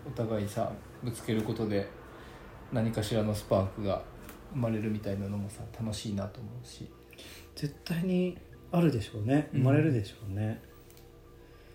[0.05, 0.71] うお互いさ
[1.03, 1.87] ぶつけることで
[2.71, 4.03] 何かしらのスパークが
[4.53, 6.87] 生まれるみたいなのもさ楽しいなと思うし。
[7.55, 8.37] 絶対に
[8.71, 9.49] あるでしょうね。
[9.53, 9.59] うん。
[9.61, 10.61] 生まれるでしょうね、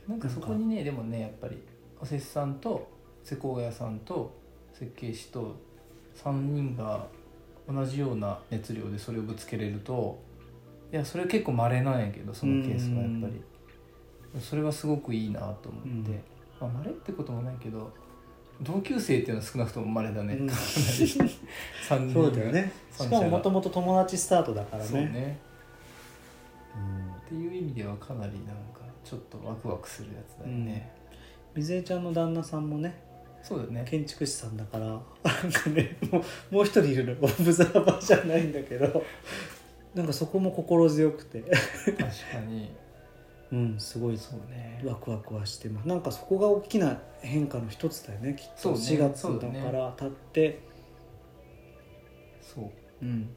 [0.08, 1.58] なんかそこにねでもねやっぱり
[2.00, 2.88] おせっさんと
[3.24, 4.36] 施工屋さんと
[4.72, 5.56] 設計士と
[6.22, 7.06] 3人が
[7.68, 10.18] 同じような熱量でそれをぶつけれると
[10.92, 13.40] いやそれ結構稀なんやけどそのケースがやっぱり。
[14.40, 16.22] それはすごくいいなと思って、うん。
[16.60, 17.90] まあ稀ってこともないけど
[18.60, 20.46] 同級生っていうのは少なくとも稀だね、うん。
[20.46, 20.60] かなり。
[21.88, 22.12] 3人。
[22.12, 22.72] そうだよね。
[22.92, 25.00] しかももともと友達スタートだからね。
[25.06, 25.55] ねうん
[27.26, 30.90] っていう意味ではかなりなんかちょっとワクワクするやつだよね、
[31.54, 33.04] 水江ちゃんの旦那さんもね
[33.42, 33.84] そうだよね。
[33.88, 36.18] 建築士さんだからなんかねも
[36.50, 37.12] うもう一人いるの。
[37.12, 39.04] オブザーバーじゃないんだけど。
[39.94, 41.42] なんかそこも心強くて。
[41.42, 42.74] 確かに。
[43.52, 44.82] うんすごいそうね。
[44.84, 45.86] ワクワクはしてます。
[45.86, 48.52] なんかそこが大きな変化の一つだよねきっと。
[48.56, 48.78] そうね。
[48.78, 50.60] 4月そうだから経って。
[52.40, 52.70] そう。
[53.00, 53.30] うん。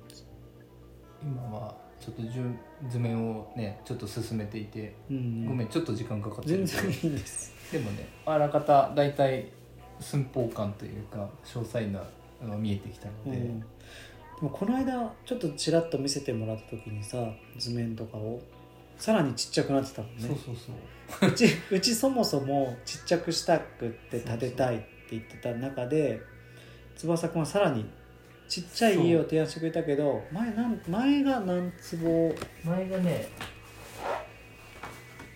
[1.21, 2.57] 今はちょっと順
[2.89, 5.45] 図面をねちょっと進めていて、うん。
[5.45, 7.53] ごめんちょっと時間かかってる全然いいんです。
[7.71, 9.51] でもねあらかた大体
[9.99, 12.01] 寸法感というか詳細な
[12.41, 13.65] のが見えてきたので、うん、で
[14.41, 17.17] もこの間ちょっとちらっと見せてもらった時にさ
[17.57, 18.41] 図面とかを
[18.97, 20.27] さらにちっちゃくなってたもんね。
[20.27, 21.29] そうそうそう。
[21.29, 26.21] うちうちそもそもちっちゃくしたくって建てたいって言ってた中で
[26.95, 27.89] 翼くんはさらに
[28.49, 32.35] ちっちゃい家を提案してくれたけど前なん前が何坪？
[32.65, 33.27] 前がね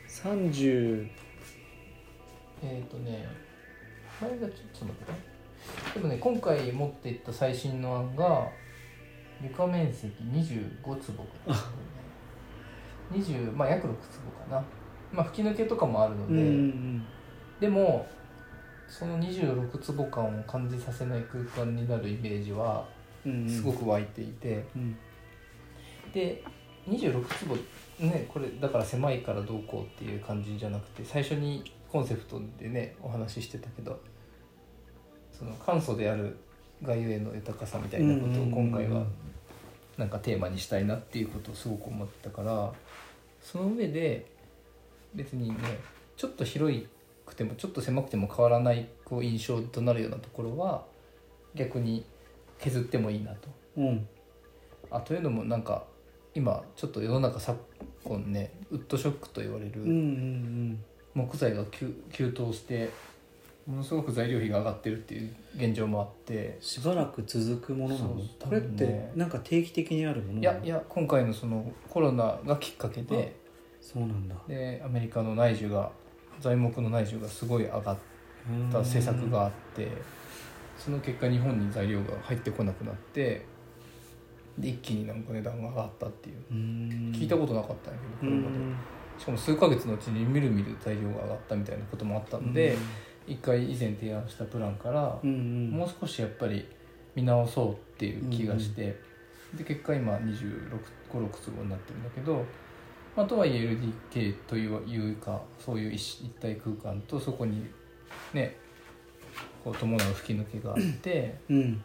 [0.08, 1.08] 30
[2.64, 3.28] えっ、とね
[4.20, 4.50] 前がちょっ
[4.80, 5.18] と待ってね。
[5.94, 8.48] でもね今回持っていった最新の案が
[9.44, 11.26] 床面積25坪。
[13.12, 13.96] 20まあ約6坪
[14.50, 14.64] かな。
[15.12, 17.06] まあ吹き抜けとかもあるので、うんうん
[17.60, 18.08] でも
[18.90, 22.86] その26坪感を感じさせない空間になるイメージは
[23.48, 24.98] すごく湧いていて、うん。
[26.14, 26.44] で
[26.88, 27.56] 26坪
[28.00, 34.00] ねこれだから狭いからどうこうっていう感じじゃなくて最初にコンセプトでねお話ししてたけど
[35.32, 36.38] その簡素である
[36.82, 39.06] がゆえの豊かさみたいなことを今回は
[39.98, 42.74] なんかテーマにしたいなっていうことをすごく思ったから
[43.42, 44.26] その上で
[45.14, 45.56] 別にね
[46.18, 46.88] ちょっと広
[47.26, 50.86] くてもちょっと狭くても変わらないこう印象となるようなところは
[51.56, 52.06] 逆に
[52.64, 53.50] 削ってもいいなと。
[53.78, 54.08] うん。
[54.90, 55.84] あというのもなんか
[56.34, 57.60] 今ちょっと世の中昨
[58.04, 60.80] 今ねウッドショックと言われるん
[61.14, 62.90] 木材が急急騰して
[63.68, 66.58] ものすごく材料費が上がってるっていう現状もあって。
[66.62, 68.16] しばらく続くものなの？
[68.40, 73.36] これってなんか定期的にあるものいやいや今回のそのコロナがきっかけで
[73.82, 74.36] そうなんだ。
[74.48, 75.92] でアメリカの内需が
[76.40, 77.98] 材木の内需がすごい上がっ
[78.72, 79.88] た政策があって
[80.78, 83.46] その結果日本に材料が入ってこなくなって
[84.58, 86.36] で一気になんか値段が上がったっていう。
[87.12, 88.58] 聞いたことなかったんやけどこれまで。
[89.18, 92.76] しかも数ヶ月のうちにみるみる材料が上がったみたいなこともあったので、
[93.28, 96.68] 一回以前提案したプランからもう少しやっぱり
[97.16, 99.00] 見直そうっていう気がして、
[99.56, 100.80] で結果今2 6
[101.12, 102.44] 5 6坪になってるんだけど、
[103.16, 103.78] まあ、とはいえ
[104.12, 107.66] LDK といういうかそういう一一体空間とそこに
[108.34, 108.58] ね
[109.64, 111.84] こう伴う吹き抜けがあってうん。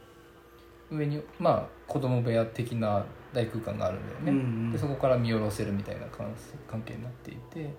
[0.91, 4.33] 上にまあ子供部屋的な大空間があるんだよね。
[4.33, 4.73] うんうん。
[4.73, 6.35] でそこから見下ろせるみたいな関
[6.67, 7.75] 関係になっていて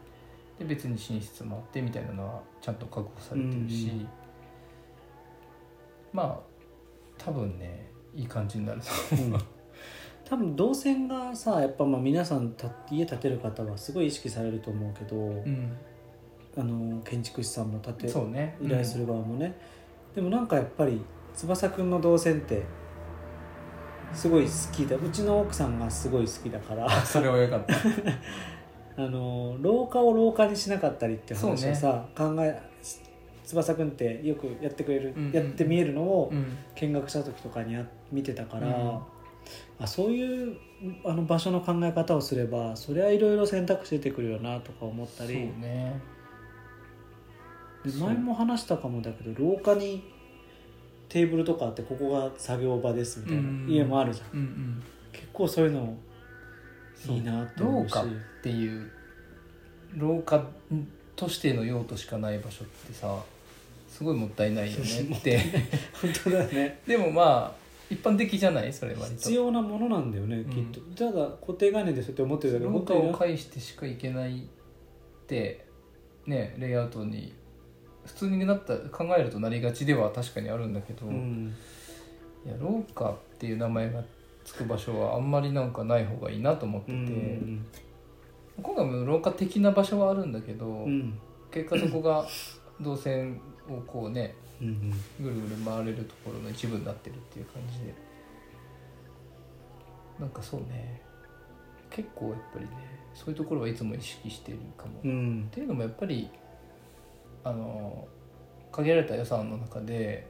[0.60, 4.10] で別に寝室もあってみたいなのはちゃんと確保されてるし、うんうん。
[6.14, 6.40] まあ
[7.18, 9.28] 多分ねいい感じになるとう。
[9.28, 9.34] ん。
[10.24, 15.76] 多分動線がさやっぱまあ皆さんた家建てる方はすごい意識されると思うけど、うん。
[16.58, 18.58] あの建築士さんも建てそうね。
[18.62, 19.56] 依頼する側もね、
[20.16, 21.02] でもなんかやっぱり
[21.34, 22.64] 翼くんの動線って
[24.14, 24.96] すごい好きだ。
[24.96, 26.90] うちの奥さんがすごい好きだから。
[27.06, 27.76] それはよかった。
[28.98, 32.60] あの廊下を廊下にしなかったりって話をさ、考え
[33.46, 35.32] 翼くんってよくやってくれる、うんうん。
[35.32, 36.58] やって見えるのをうん。
[36.76, 39.00] 見学した時とかにや見てたから、うん。
[39.80, 40.58] あそういう
[41.06, 46.00] あの場所の考え方をすればそりゃいろいろ選択肢出てくるよなとか思ったそうり、ね
[47.98, 50.04] 前も話したかもだけど廊下に
[51.08, 53.66] テーブルとかあってここが作業場ですみたいなうん。
[53.70, 54.28] 家もあるじゃん。
[54.34, 54.84] うんうん。
[55.12, 55.98] 結構そういうの
[57.08, 57.96] いいなって思うし。
[57.96, 58.08] 廊下っ
[58.44, 58.92] ていう
[59.96, 60.46] 廊下
[61.16, 63.24] としての用途しかない場所ってさ
[63.88, 65.40] すごいもったいないよねって。
[66.02, 66.80] 本当だよね。
[66.86, 68.72] でもまあ一般的じゃない？
[68.72, 70.46] それ割と必要なものなんだよね、ん。
[70.46, 70.80] きっと。
[70.96, 74.42] ただ固定概念でそうやって思ってるだけど廊下を介してしか行けないっ
[75.26, 75.66] て
[76.28, 77.34] ねレイアウトに
[78.10, 81.54] 普通になった考えるとなりがちでは確かにあるんだけど、うん。
[82.46, 84.04] いや廊下っていう名前が
[84.44, 87.66] つく場所はあんまりなんかない方がいいなと思ってうて、ん。
[88.62, 91.20] 今回も廊下的な場所はあるんだけど、うん。
[91.52, 92.26] 結果そこが
[92.82, 94.94] 動線をこうねうんうん。
[95.22, 97.94] ぐるぐる回れるところの一部になってるっていう感じで。
[100.20, 101.02] なんかそうね。
[101.90, 102.72] 結構やっぱりね
[103.14, 105.48] そういうところはいつも意識してるかも、っうん。
[105.52, 106.30] ていうのもやっぱり
[107.44, 108.08] あの
[108.72, 110.28] 限られた予算の中で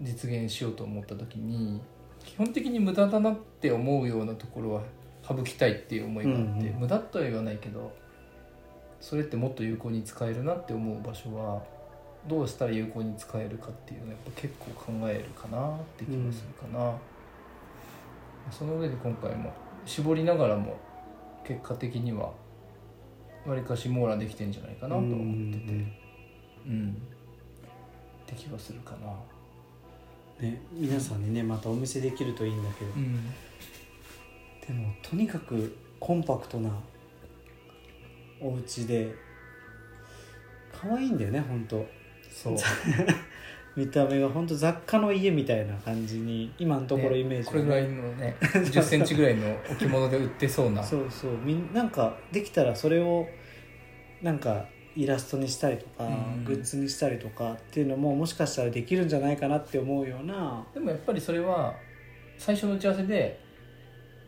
[0.00, 1.80] 実現しようと思った時に
[2.24, 4.82] 基本的に無駄だなって思うようなところは
[5.26, 6.80] 省きたいっていう思いがあって、うんうん。
[6.80, 7.92] 無駄とは言わないけど
[9.00, 11.62] それってもっと有効に使えるなって思う場所は
[12.26, 16.92] どうしたら有効に使えるかっていうのはやっぱ結構考えるかなって気がするかな、
[18.50, 19.52] その上で今回も
[19.84, 20.76] 絞りながらも
[21.44, 22.32] 結果的には
[23.46, 25.72] わりかし網羅できてんじゃないかなと思ってて。
[25.72, 25.92] うん
[26.66, 29.12] って気がするかな。
[30.40, 33.16] ね、皆さんにねまたお見せできるといいんだけど、うん。
[34.66, 36.70] でもとにかくコンパクトな
[38.40, 39.14] お家で
[40.72, 41.86] 可愛いんだよね本当
[42.30, 42.56] そう。
[43.76, 50.82] 見た目が本当雑貨の家みたいな感じに今のところイメージこれぐらいのね1 0ンチぐらいの置物で売ってそうな。
[50.82, 51.32] そうそう。
[51.44, 53.28] みんなんかできたらそれを
[54.22, 54.66] なんか
[54.96, 56.44] イラストにしたりとか、うん。
[56.44, 60.64] グッズにしたりとかっていうのももしかしたらできるんじゃないかなって思うような。
[60.72, 61.74] でもやっぱりそれは
[62.38, 63.40] 最初の打ち合わせで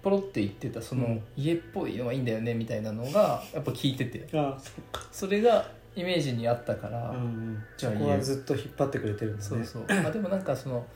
[0.03, 1.23] ポロって言ってたそのうん。
[1.37, 4.27] 家っぽいのはいいんだよねみたいなのがやっぱ聞いてて。
[4.37, 9.45] あそっか、それがイメージにあったから、うんうん、じゃあそこはずっと引っ張ってくれてるんだね。
[9.45, 9.85] そうそう。
[9.89, 10.87] あでもなんかその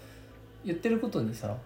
[0.64, 1.56] 言ってることにさ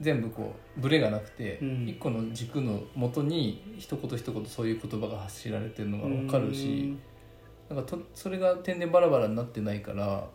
[0.00, 1.88] 全部こうブレがなくて、うん。
[1.88, 6.96] 一個の軸のもとに一言一言そういう言葉が発しられてるのが分かるし
[7.68, 10.26] なんかとそれが点でバラバラになってないから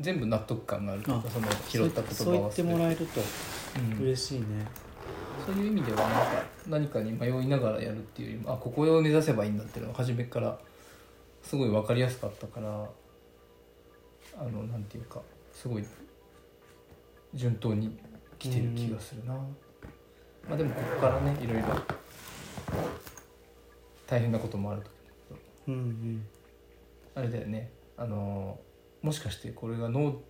[0.00, 3.20] 全部納得感があるというかあその拾った言葉そう言ってもらえると
[3.76, 4.46] うん嬉しいね、
[5.44, 10.56] そういう意味ではなんか何かに迷いながらやるっていうよりもあここを目指せばいいんだっていうのが初めから
[11.42, 12.68] すごい分かりやすかったから
[14.38, 15.20] あのなんていうか
[15.52, 15.84] すごい
[17.34, 17.98] 順当に
[18.38, 21.64] 来てる気がするな、まあでもここからねいろいろ
[24.06, 24.90] 大変なこともあると
[25.68, 26.26] うんうん
[27.14, 27.72] あれだよね。
[27.96, 28.58] あの
[29.02, 30.20] もしかしてこれが農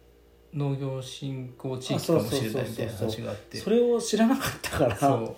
[0.53, 3.59] 農業振興地域かもしれないみたいな話があって。
[3.59, 4.97] それを知らなかったから。
[4.97, 5.37] そう。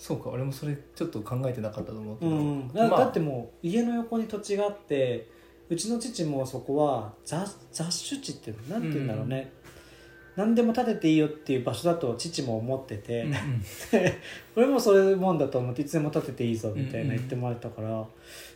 [0.00, 5.28] そうか俺もそれちょっと考えてなかったと思うけど、うん、だまあだってもう家の横に土地があって
[5.68, 9.52] うちの父もそこは雑雑種地ってなんて言うんだろうね、
[10.36, 13.62] 何でも建てていいよっていう場所だと父も思ってて、うんうん。
[14.56, 18.10] 俺もそういうもんだと思っていつでも建てていいぞみたいうんうんな言ってもらえたから、ありがと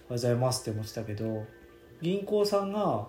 [0.08, 1.44] うございますって思ってたけど
[2.00, 3.06] 銀行さんが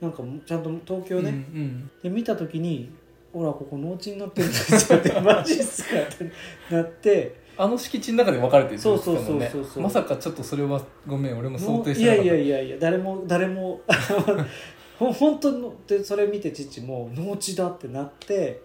[0.00, 1.90] なんかちゃんと東京ね、うんうん。
[2.02, 2.90] で見た時に
[3.32, 6.30] 「ほらここ農地になってるんですよ」って「マジっすか?」って
[6.74, 9.82] なってあの敷地の中で分かれてるってそうそうそうそうそう。
[9.82, 12.28] まさかちょっとそれはごめん俺も想定してなかった。
[12.28, 13.80] やいやいやいや誰も誰も
[14.98, 18.62] ほ本当のでそれ見て父も農地だってなって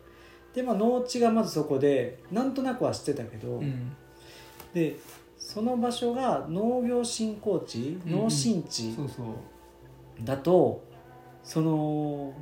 [0.53, 3.91] でまあ農地がまずそこでなんとなくは知ってたけど、うん。
[4.73, 4.95] で
[5.55, 9.25] その場所が農業振興地うん農新地そうそう。
[10.21, 10.83] だと、
[11.43, 12.33] その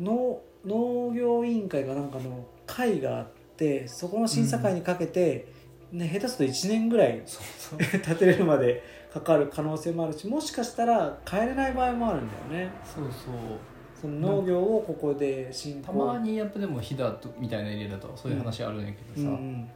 [0.00, 3.26] 農農業委員会がなんかの会があっ
[3.58, 5.52] てそこの審査会にかけて、
[5.92, 7.22] ね、下手すると1年ぐらい
[8.02, 8.82] 建 てれるまで
[9.12, 12.72] かかる可能性もあるしもしかしたら変えれない場合もあるんだよね。
[12.82, 13.34] そうそう。
[14.00, 19.70] その農業をここで進た行まにやっぱでも飛騨とみたいなエリアだとそういう話あるんやけどさ、うんうん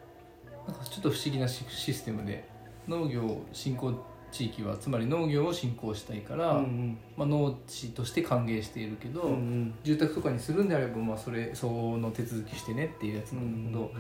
[0.66, 2.48] なんかちょっと不思議なシシステムで
[2.88, 9.74] 農業振興地域はつまり農業を振興したいから、うんまあ、農地として歓迎しているけど、うんうん。
[9.84, 13.90] 住宅とかにするんであれば、まあ、それその手続きしてねっていうやつうなんだけど、ん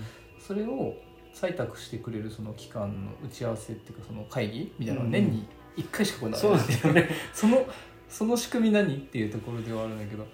[0.40, 0.94] それを
[1.32, 5.46] 採択してくれるその機関の打ち合わせっていうかその会議みたいなの年に
[5.76, 7.10] 1回しか行われそうないなんだよね。
[7.32, 7.66] その
[8.08, 10.26] その仕組み何っていうところではあるんだけど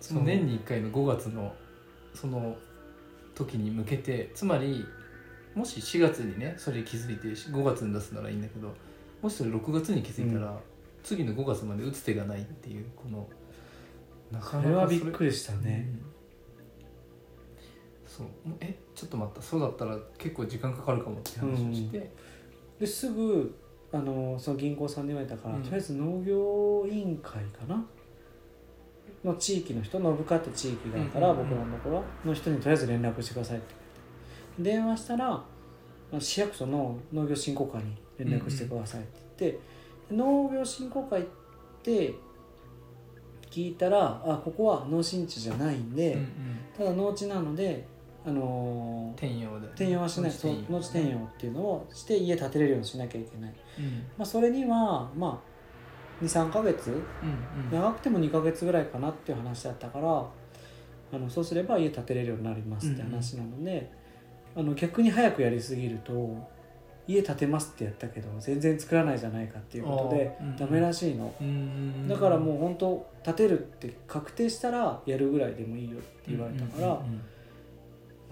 [0.00, 1.54] その年に1回の5月の
[2.14, 2.56] その
[3.34, 4.84] 時に向けてつまり
[5.54, 8.72] もし4月にねそれ気づいて5月に出すならいいんだけど
[9.20, 10.56] もしそれ6月に気づいたら、
[11.02, 13.28] 次の5月まで打つ手がないっていうこの
[14.30, 16.02] なかそれはびっくりしたね、うん。
[18.06, 18.26] そう。
[18.60, 19.42] えちょっと待った。
[19.42, 22.12] そうだったら結構時間かかるかもって話をして、
[22.78, 23.58] ですぐ
[23.90, 25.62] あのその銀行さんに言われたから、うん。
[25.62, 27.84] とりあえず農業委員会かな？
[29.24, 31.48] の地域の人信川って地域があるから、うんうんうん。
[31.48, 33.74] 僕らのところの人にとりあえず連絡してくださいって
[34.58, 35.44] 電話したらま
[36.16, 39.60] あ市役所の農業振興課に連絡してくださいって言って、
[40.10, 41.24] 農業振興会っ
[41.82, 42.14] て
[43.50, 46.26] 聞いたらあここは農新地じゃないんで、うんうん。
[46.76, 47.86] ただ農地なので
[48.26, 49.66] あのー転用だよね。
[49.68, 50.30] 転用はしない。
[50.30, 50.78] そう転用。
[50.78, 53.84] 農地転用っていうのをして家建てれるようにしなきゃいけない、うん。
[54.16, 55.42] まあ、それにはま
[56.22, 57.00] あ23ヶ月うんう
[57.68, 57.70] ん。
[57.72, 60.26] 長くても2ヶ月ぐらいかなっていう話だったから
[61.10, 63.90] あのそうすれば家建てれるようになりますって話なので、
[64.58, 66.36] あの逆に早くやりすぎると
[67.06, 77.02] 家建てますってやったけど全然作らないじゃないかっていうことでダメらしいの、うんだからもう本当建てるって確定したらやるぐらいでもいいよって言われたから、ま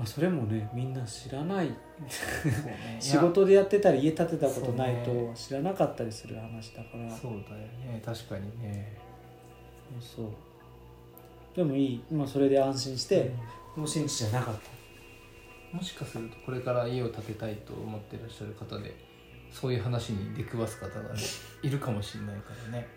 [0.01, 1.71] あ、それもねみんな知らない。
[3.01, 7.09] 仕事でやってたり家建てたことないと知らなかったりする話だから。
[7.11, 8.03] そうだよね。
[8.05, 8.93] 確かにね。
[10.01, 10.27] そう
[11.55, 12.03] でもいい。
[12.11, 13.31] 今それで安心して
[13.77, 14.55] もう新地じゃなかっ
[15.77, 18.97] もしかするとこれから家を建てたいと思ってらっしゃる方で
[19.53, 21.21] そういう話に出くわす方がね
[21.63, 22.89] いるかもしれないからね。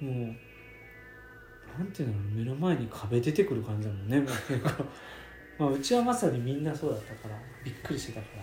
[0.00, 4.20] たもうなんていうの目の前に壁出てくる感じだもんね
[5.56, 8.42] まあうちはまさにみんなそうだったからびっくりしてたから。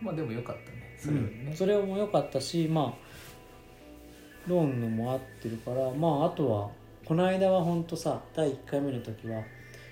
[0.00, 2.94] まあでもよかったねそれね、うんそれも良かったしまあ
[4.46, 6.70] ローンのも合ってるからまああとは
[7.04, 9.42] この間は本当さ第1回目の時は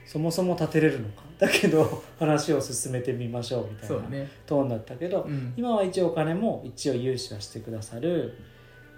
[0.08, 1.22] そもそも建てれるのか。
[1.38, 8.34] だけど話を進めてみましょうみたいなね、トーンだったけど、うん、今は一応お金も一応融資はしてくださる、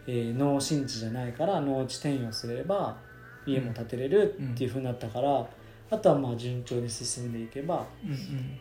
[0.07, 2.97] えー農新地じゃないから農地転用すれば
[3.45, 5.47] 家も建てれるっていうふうになったから、
[5.91, 8.17] あとはまあ順調に進んでいけばうんうん。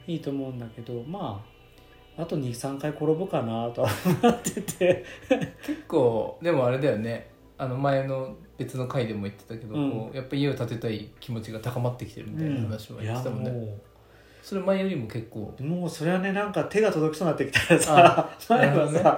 [0.07, 1.45] いいと思うんだけどま
[2.17, 3.89] ああと23回転ぶかなとは
[4.23, 5.05] 思ってて。
[5.63, 7.29] 結構でもあれだよね。
[7.59, 9.91] あの前の別の回でも言ってたけど、うん。
[9.91, 13.77] こうやっぱ家を建てたい気持ちが高まってきてるみたいな話は言ってたもんね、
[14.43, 15.55] それ前よりも結構。
[15.57, 19.17] うもうそれはねなんか手が届きそうになってきたらさ 前はなる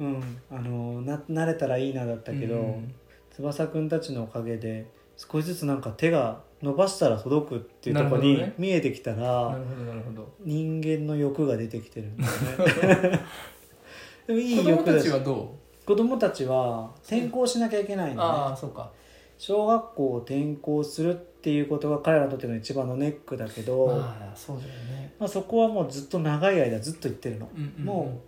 [0.00, 0.38] うん。
[0.50, 2.94] あのな慣れたらいいなだったけど、うん。
[3.30, 4.86] 翼くんたちのおかげで
[5.18, 8.54] 少しずつなんか手が伸ばしたら届くっていうところになるほどね。
[8.56, 10.34] 見えてきたら、なるほどなるほど。
[10.40, 13.20] 人間の欲が出てきてるんだよね。
[14.26, 15.54] でもいい子供た欲だしちはど
[15.86, 18.90] 子供たちは転校しなきゃいけないうのあねあそうか。
[19.38, 27.84] 小学校を転校するっていうことが彼らにとっての一番のネックだけど、まあまあそうだよね、そこはもうずっと長い間ずっと言ってるの、うんうんうん。
[27.84, 28.20] も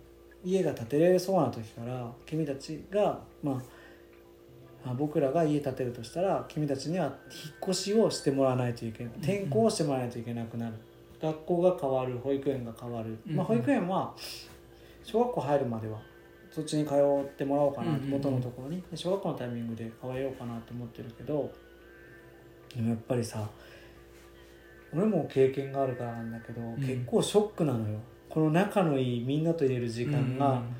[0.45, 3.61] う家が建てれそうな時から君たちがま
[4.85, 7.13] ああ僕らが家建てるとしたら君たちには引っ
[7.69, 9.13] 越しをしてもらわないといけない。
[9.13, 10.75] うん転校をしてもらわないといけなくなる、
[11.21, 13.35] 学校が変わる保育園が変わる、うん。
[13.35, 14.13] まあ、保育園は
[15.03, 15.99] 小学校入るまでは
[16.51, 18.83] そっちに通ってもらおうかな元のところに。
[18.89, 21.51] で小学校のタイミングで変えようかなと思ってるけど
[22.75, 23.47] でもやっぱりさ
[24.93, 26.75] 俺も経験があるからなんだけど、ん。
[26.77, 27.99] 結構ショックなのよ。
[28.29, 30.75] この仲のいいみんなといれる時間うんうがん。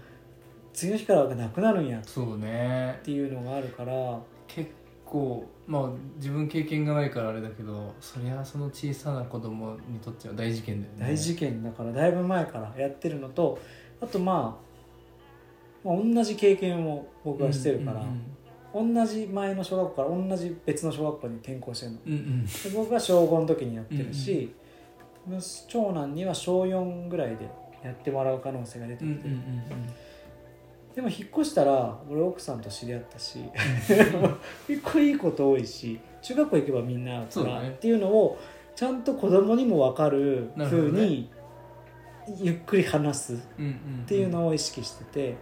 [0.73, 1.99] 次の日からがなくなるんや。
[1.99, 2.99] っそうね。
[3.03, 4.19] ていうのがあるから。
[4.47, 4.71] 結
[5.05, 10.99] 構まあ自分経験がないからあれだけどそりゃその小さな子供にとっては大事件だよね。
[11.07, 13.59] 大事件だからだいぶ前からやってるのと
[14.01, 14.68] あとまあ、
[15.83, 18.21] まあ、同じ経験を僕はしてるから、うんうん
[18.71, 21.97] 同じ前の小学校から同じ別の小学校に転校してるの。
[22.05, 22.45] うんうん。
[22.45, 24.53] で僕は小5の時にやってるし、
[25.67, 27.49] 長男には小4ぐらいで
[27.83, 29.43] やってもらう可能性が出てうんきて、うんうん。
[30.93, 33.39] でも引っ越したら俺奥さんと知り合ったし
[34.67, 37.69] 結構いいこと多いし中学校行けばみんな会うから、ね。
[37.69, 38.37] っていうのを
[38.75, 40.89] ちゃんと子供にも分かるなるほどね。
[40.91, 41.29] 風に
[42.37, 45.35] ゆっくり話すっうんうんていうのを意識してて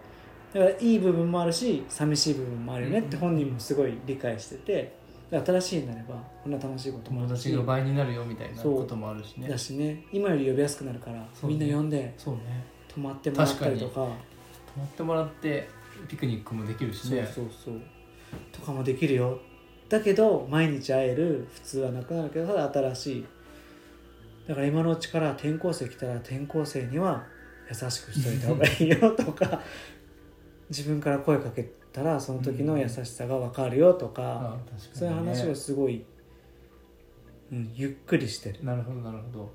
[0.54, 3.22] だからいい部分もあるし寂しい部分もあるよねってうん。
[3.22, 4.96] 本人もすごい理解してて
[5.30, 7.38] で新しいになればこんな楽しいこともあ友る。
[7.38, 9.50] し達が倍になるよみたいなこともあるしね。
[9.50, 10.06] だしね。
[10.14, 12.64] 今より呼びやすくなるから、みんな呼んでそうね。
[12.88, 13.94] 泊まってもらったりとか。
[13.96, 14.08] 泊
[14.78, 15.68] まってもらって
[16.08, 17.26] ピクニックもできるしね。
[17.26, 17.82] そうそうそう。
[18.54, 19.38] とかもできるよ。
[19.90, 23.26] だけど毎日会える普通はなくなるけどただ新しい。
[24.48, 27.26] だから今のうちから転校生来たら転校生には
[27.70, 29.62] 優しくしといた方がいいよとか
[30.70, 31.64] 自分から声かけ
[31.94, 36.06] たらその時の優しさが分かるよとか、あ確かに、ね、そういう話をすごい、
[37.52, 39.52] うん、ゆっくりしてる、なるほどなるほど。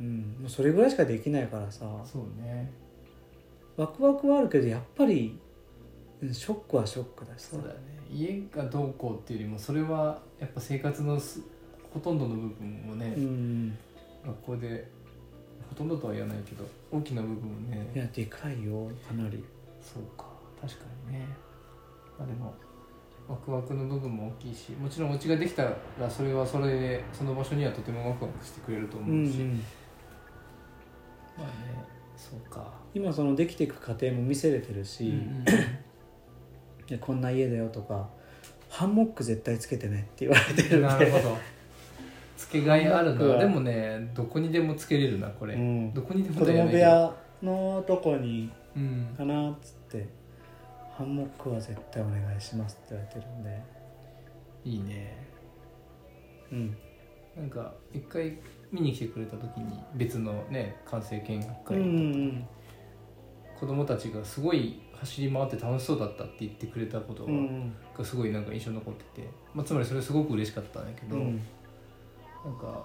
[0.00, 1.86] うん、もうそれぐらいしかできないからさ。
[2.04, 2.72] そうね。
[3.76, 5.38] ワクワクはあるけどやっぱり、
[6.22, 7.56] うん、ショックはショックだしさ。
[7.56, 7.80] そうだよね。
[8.10, 11.40] 家がどうこうっていうよりもそれはやっぱ生活のす
[11.92, 13.78] ほとんどの部分をね、うん。
[14.26, 14.88] 学校で
[15.68, 17.90] ほとんどとは言わないけど大きな部分をね。
[17.94, 19.42] いやでかいよかなり。
[19.80, 20.31] そうか
[20.62, 21.26] 確かにね。
[22.18, 22.54] まあでも
[23.28, 29.62] ワクワクの部分も大きいしもちろんお家ができたらそれはそれでその場所にはとてもワクワクしてくれるとう思うし、ん
[31.36, 31.84] まあね
[32.16, 35.44] そうか、今そのできていく過程も見せれてるし、うん
[36.86, 38.08] でこんな家だよとか
[38.68, 40.80] ハンモック絶対つけてねって言われてるんで。
[40.80, 41.38] なるほど。
[42.36, 43.38] つけがいあるな。
[43.38, 45.94] でもねどこにでもつけれるなこれ、うん。
[45.94, 49.81] どこにでも子供部屋のとこにうんかなっつって
[51.02, 53.62] ハンモックは絶対お願いしますって言われてるんで。
[54.64, 55.26] いいね。
[56.52, 56.76] うん。
[57.36, 58.38] なんか一回
[58.70, 62.46] 見に来てくれた時に別のね完成見学会、うんうん
[63.58, 67.24] 子供たちがすごい走り回って楽しそうだったって言ってくれたこと
[67.96, 71.36] がすごいなんか印象に残ってて、まあ、つまりそれすごく嬉しかったんだけど、うん。
[72.44, 72.84] なんか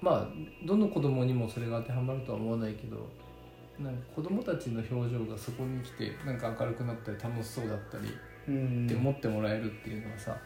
[0.00, 0.28] まあ
[0.66, 3.08] どの子供にもそれが当てはまるとは思わないけど
[3.78, 8.04] なんか子供たちの表情がそこに来てなんか明るくなったり楽しそうだったり
[8.48, 8.86] うん。
[8.86, 10.36] って思ってもらえるっていうのはさ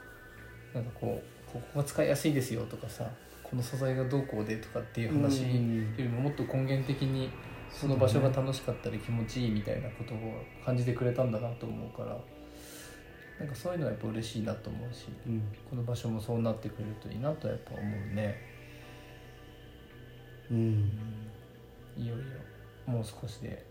[0.75, 3.09] なんかこうここが使いやすいですよとかさ
[3.43, 5.97] この素材がどうこうでとかっていう話ようん。
[5.97, 7.31] りももっと根源的に
[7.71, 10.19] その場所が楽しかったり気持ちいいみたいなことを
[10.65, 12.19] 感じてくれたんだなと思うから
[13.39, 15.43] なんかそういうのはやっぱ嬉しいなと思うしうん。
[15.69, 18.37] この場所もそうなってくれるといいなとやっぱ思うね。
[20.51, 20.91] うん
[23.01, 23.65] もう少しで。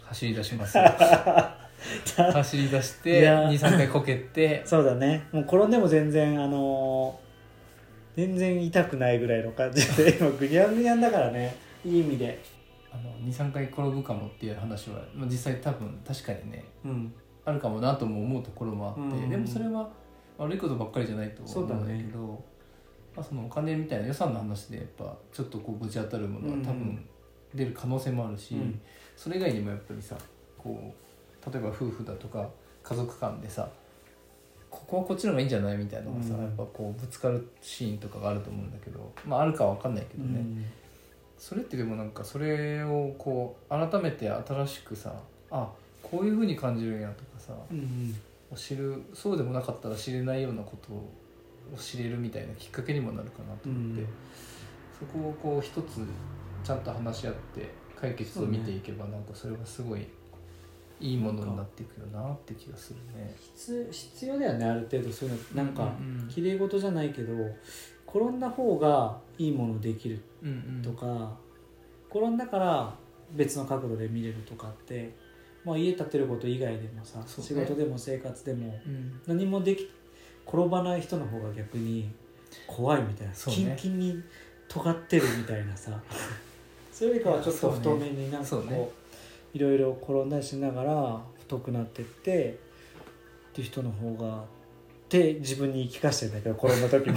[0.00, 0.84] 走り出しますよ。
[2.32, 3.48] 走り出していや。
[3.50, 4.62] 23回こけて。
[4.64, 5.28] そうだね。
[5.30, 7.22] もう転んでも全然あのー
[8.14, 11.54] 全然痛くないぐらいの感じで今グニャングニャンだからね。
[11.84, 12.38] いい意味で。
[12.90, 17.12] あの23回転ぶかもっていう話は、まあ、実際多分確かにねうん。
[17.44, 19.30] あるかもなとも思うところもあって、うん。
[19.30, 19.90] でもそれは
[20.38, 22.42] 悪いことばっかりじゃないと思うんだけど
[23.14, 26.78] まあ、そのお金みたいな予算の話でやっぱちょっとこうぶち当たるものは多うん。
[26.78, 27.04] 分
[27.54, 28.80] 出る可能性もあるし、うん。
[29.16, 30.16] それ以外にもやっぱりさ
[30.58, 30.94] こ
[31.46, 32.48] う例えば夫婦だとか
[32.82, 33.68] 家族間でさ
[34.70, 36.42] ここはこっちの方がいいんじゃないみたいなのがさ、うん。
[36.42, 40.64] やっぱこうぶつかるシーンとかがあると思うんだけどまああるかは分かんないけどね、うん。
[41.38, 45.14] それってでもなんかそれをこう改めて新しくさ
[45.50, 45.68] あ
[46.02, 48.14] こういうふうに感じるんやとかさうん。
[48.56, 51.10] 知るそうでもなかったら知れないようなことを
[51.78, 54.08] 知れるみたいなきっかけにもなるかなと思って、うん。
[54.98, 56.00] そこをこう一つ
[56.62, 57.68] ちゃんと話し合って
[58.00, 60.06] 解決を見ていけばなんかそれはすごい
[61.00, 63.34] いいものになっていくよなって気がするね。
[63.38, 65.64] 必必要だよねある程度そういうの。
[65.64, 67.32] なんかうんうん綺麗事じゃないけど
[68.06, 70.82] 転んだ方がいいものできるうんうん。
[70.82, 71.34] とか、
[72.10, 72.94] 転んだから
[73.32, 75.14] 別の角度で見れるとかって、
[75.64, 77.24] まあ、家建てること以外でもさ、ね。
[77.26, 79.20] 仕事でも生活でもうん。
[79.26, 79.88] 何もでき
[80.46, 82.10] 転ばない人の方が逆に
[82.66, 83.38] 怖いみたいな、ね。
[83.48, 84.22] キンキンに
[84.68, 85.98] 尖ってるみたいなさ
[87.02, 88.88] それよりかはちょっと太めになんかこうね。
[89.54, 92.60] いろいろ転んだりしながら太くなってって
[93.50, 94.44] っていう人の方がっ
[95.08, 97.16] て自分に言い聞かせてんだけど転んだ時も。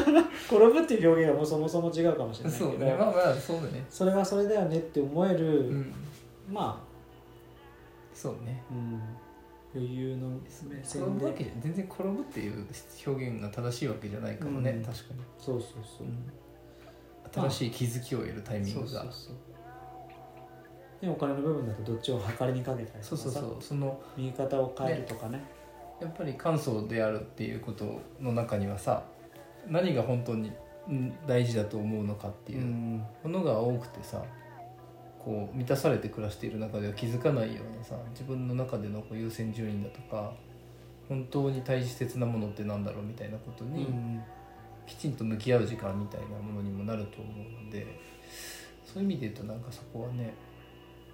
[0.48, 2.70] 転ぶっていう表現はもうそもそも違うかもしれないけど。
[2.70, 2.94] そうね。
[2.94, 3.84] まあまあそうだね。
[3.90, 5.92] それはそれだよねって思える、うん。
[6.50, 6.82] ま
[8.14, 8.62] そうね。
[8.70, 12.66] あ、うん、余裕の全然転ぶっていう
[13.06, 14.82] 表現が正しいわけじゃないかもね、うん。
[14.82, 15.20] 確かに。
[15.38, 16.06] そうそうそう、
[17.40, 19.04] 新しい気づきを得るタイミングが。
[21.00, 23.56] でお金の部分だとどっちを測りにかけたりそうそうそう。
[23.60, 25.44] その右肩を変えるとかね。
[26.00, 29.04] やっぱり簡素であるっていうことの中にはさ
[29.66, 30.48] 何が本当に
[30.90, 33.06] ん大事だと思うのかっていううん。
[33.24, 34.22] ものが多くてさ
[35.18, 40.32] こう満たされて暮らしている中では気づかないようなさ自分の中でのこう優先順位だとか
[41.08, 44.22] 本当に大切なものってなんだろうみたいなことに、うん
[44.86, 47.86] きちんと向き合う時間みたいなものにもなると思うので
[48.84, 50.34] そういう意味で言うとなんかそこはね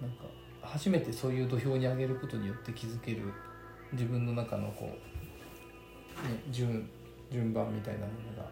[0.01, 0.23] なんか
[0.61, 3.33] 初めてそういう土俵に上げることによって気づける
[3.91, 4.87] 自分の中のこう、
[6.27, 6.89] ね、順
[7.31, 8.05] 順番みたいなも
[8.35, 8.49] のが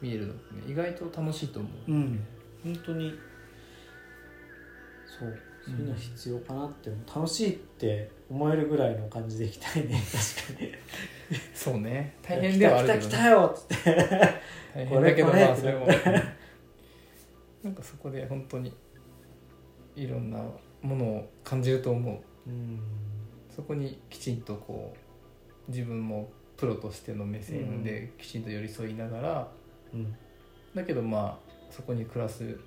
[0.00, 2.26] 見えるのってね意外と楽しいと思う、うん。
[2.62, 3.14] 本当に
[5.06, 7.16] そうそういうの必要かなって思う。
[7.16, 10.02] 楽しいって思えるぐらいの感じでいきたいね。
[10.12, 10.72] 確かに
[11.54, 12.16] そうね。
[12.22, 13.94] 大変ではあるけど、ね、来た来たよっつって。
[14.74, 15.86] 大変だけどまあそれも
[17.62, 18.74] なんかそこで本当に
[19.96, 20.38] いろんな
[20.82, 22.50] ものを感じると思う。
[22.50, 22.80] うん
[23.54, 24.94] そこにきちんとこ
[25.68, 29.48] う自分もプロとしての目線できちんと寄り添いながら、
[29.92, 30.14] うん。
[30.74, 32.58] だけどまあそこに暮らす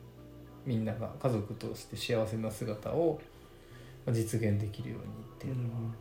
[0.65, 3.19] みんなが家族として幸せな姿を
[4.05, 5.91] まあ実現できるようにっていうのは、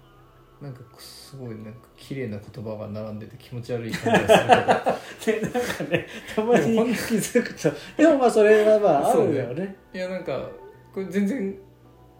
[0.66, 5.40] なんかすごいなんか綺麗な言葉が並んでて気持ち悪い感じがするけど。
[5.40, 9.76] でなんかねたまに気づくとでもまあそれはまああるよね。
[9.94, 10.50] いやなんか
[10.92, 11.56] これ全然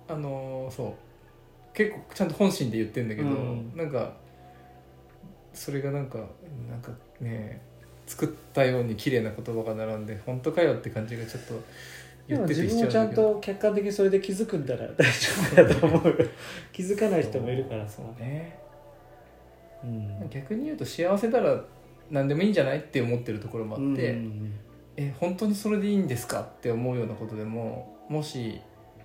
[0.07, 1.75] あのーそう。
[1.75, 3.73] 結構ちゃんと本心で言ってんだけど、うん。
[3.75, 4.13] なんか
[5.53, 6.19] それがなんか
[6.71, 7.61] なんかね
[8.07, 11.55] 作ったように綺麗な言葉が並んで本当かよって感じがちょっと
[12.29, 16.09] 自分もちゃんと客観的にそれで気づくんだら 大丈夫だと思う。
[16.09, 16.15] よ
[16.73, 17.97] 気づかない人もいるからさ。
[17.97, 18.59] そうね。
[19.85, 20.29] うん。
[20.29, 21.65] 逆に言うと幸せなら
[22.11, 24.53] 何でもいいんじゃないって思ってるところもあって、うん
[24.97, 28.59] え本当にそれでいいんですかって思うようなことでももし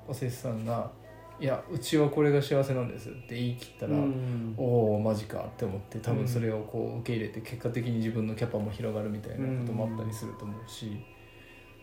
[0.07, 0.89] おせつさんが
[1.38, 10.97] 「いやうちはこれが幸せなんです」って言い切ったら、うんおおマジかって思って多分それをこう受け入れて結果的に自分のキャパも広がるみたいなこともあったりすると思うし、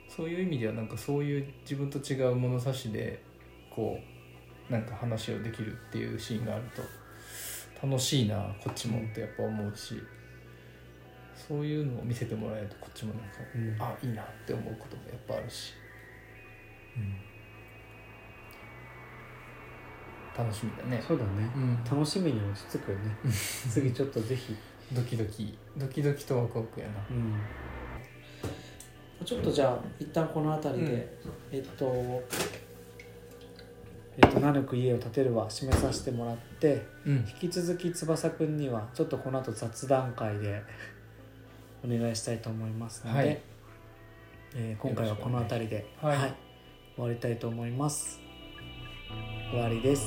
[0.09, 3.23] そういう意味ではなんかそういう自分と違う物差しで
[3.71, 3.99] こ
[4.69, 10.03] うなんか話をできるっていうシーンがあると楽しいなこっちもってやっぱ思うし
[11.49, 13.77] そういうのを見せてもらえるとこっちもなんか、うん。
[13.81, 15.73] あいいなって思うこともやっぱあるし、
[20.37, 21.03] 楽しみだね。
[21.07, 21.51] そうだね。
[21.55, 21.85] うん。
[21.85, 23.17] 楽しみに落ち着くよね。
[23.33, 24.55] 次ちょっとぜひ。
[24.93, 25.57] ドキドキ。
[25.77, 26.95] ドキドキとワクワクやな。
[27.11, 27.35] うん
[29.25, 31.19] ちょっとじゃあ一旦この辺りで、
[31.53, 31.59] うん。
[31.59, 32.23] えっと
[34.21, 37.17] えっと「ナヌク家を建てる」は締めさせてもらってうん。
[37.43, 40.63] 引き続き翼くんにはちょっとこの後雑談会で
[41.85, 43.41] お願いしたいと思いますので、はい。
[44.57, 46.35] えー今回はこの辺りで、はい。
[46.95, 48.21] 終わりたいと思います。
[49.51, 50.05] 終わりです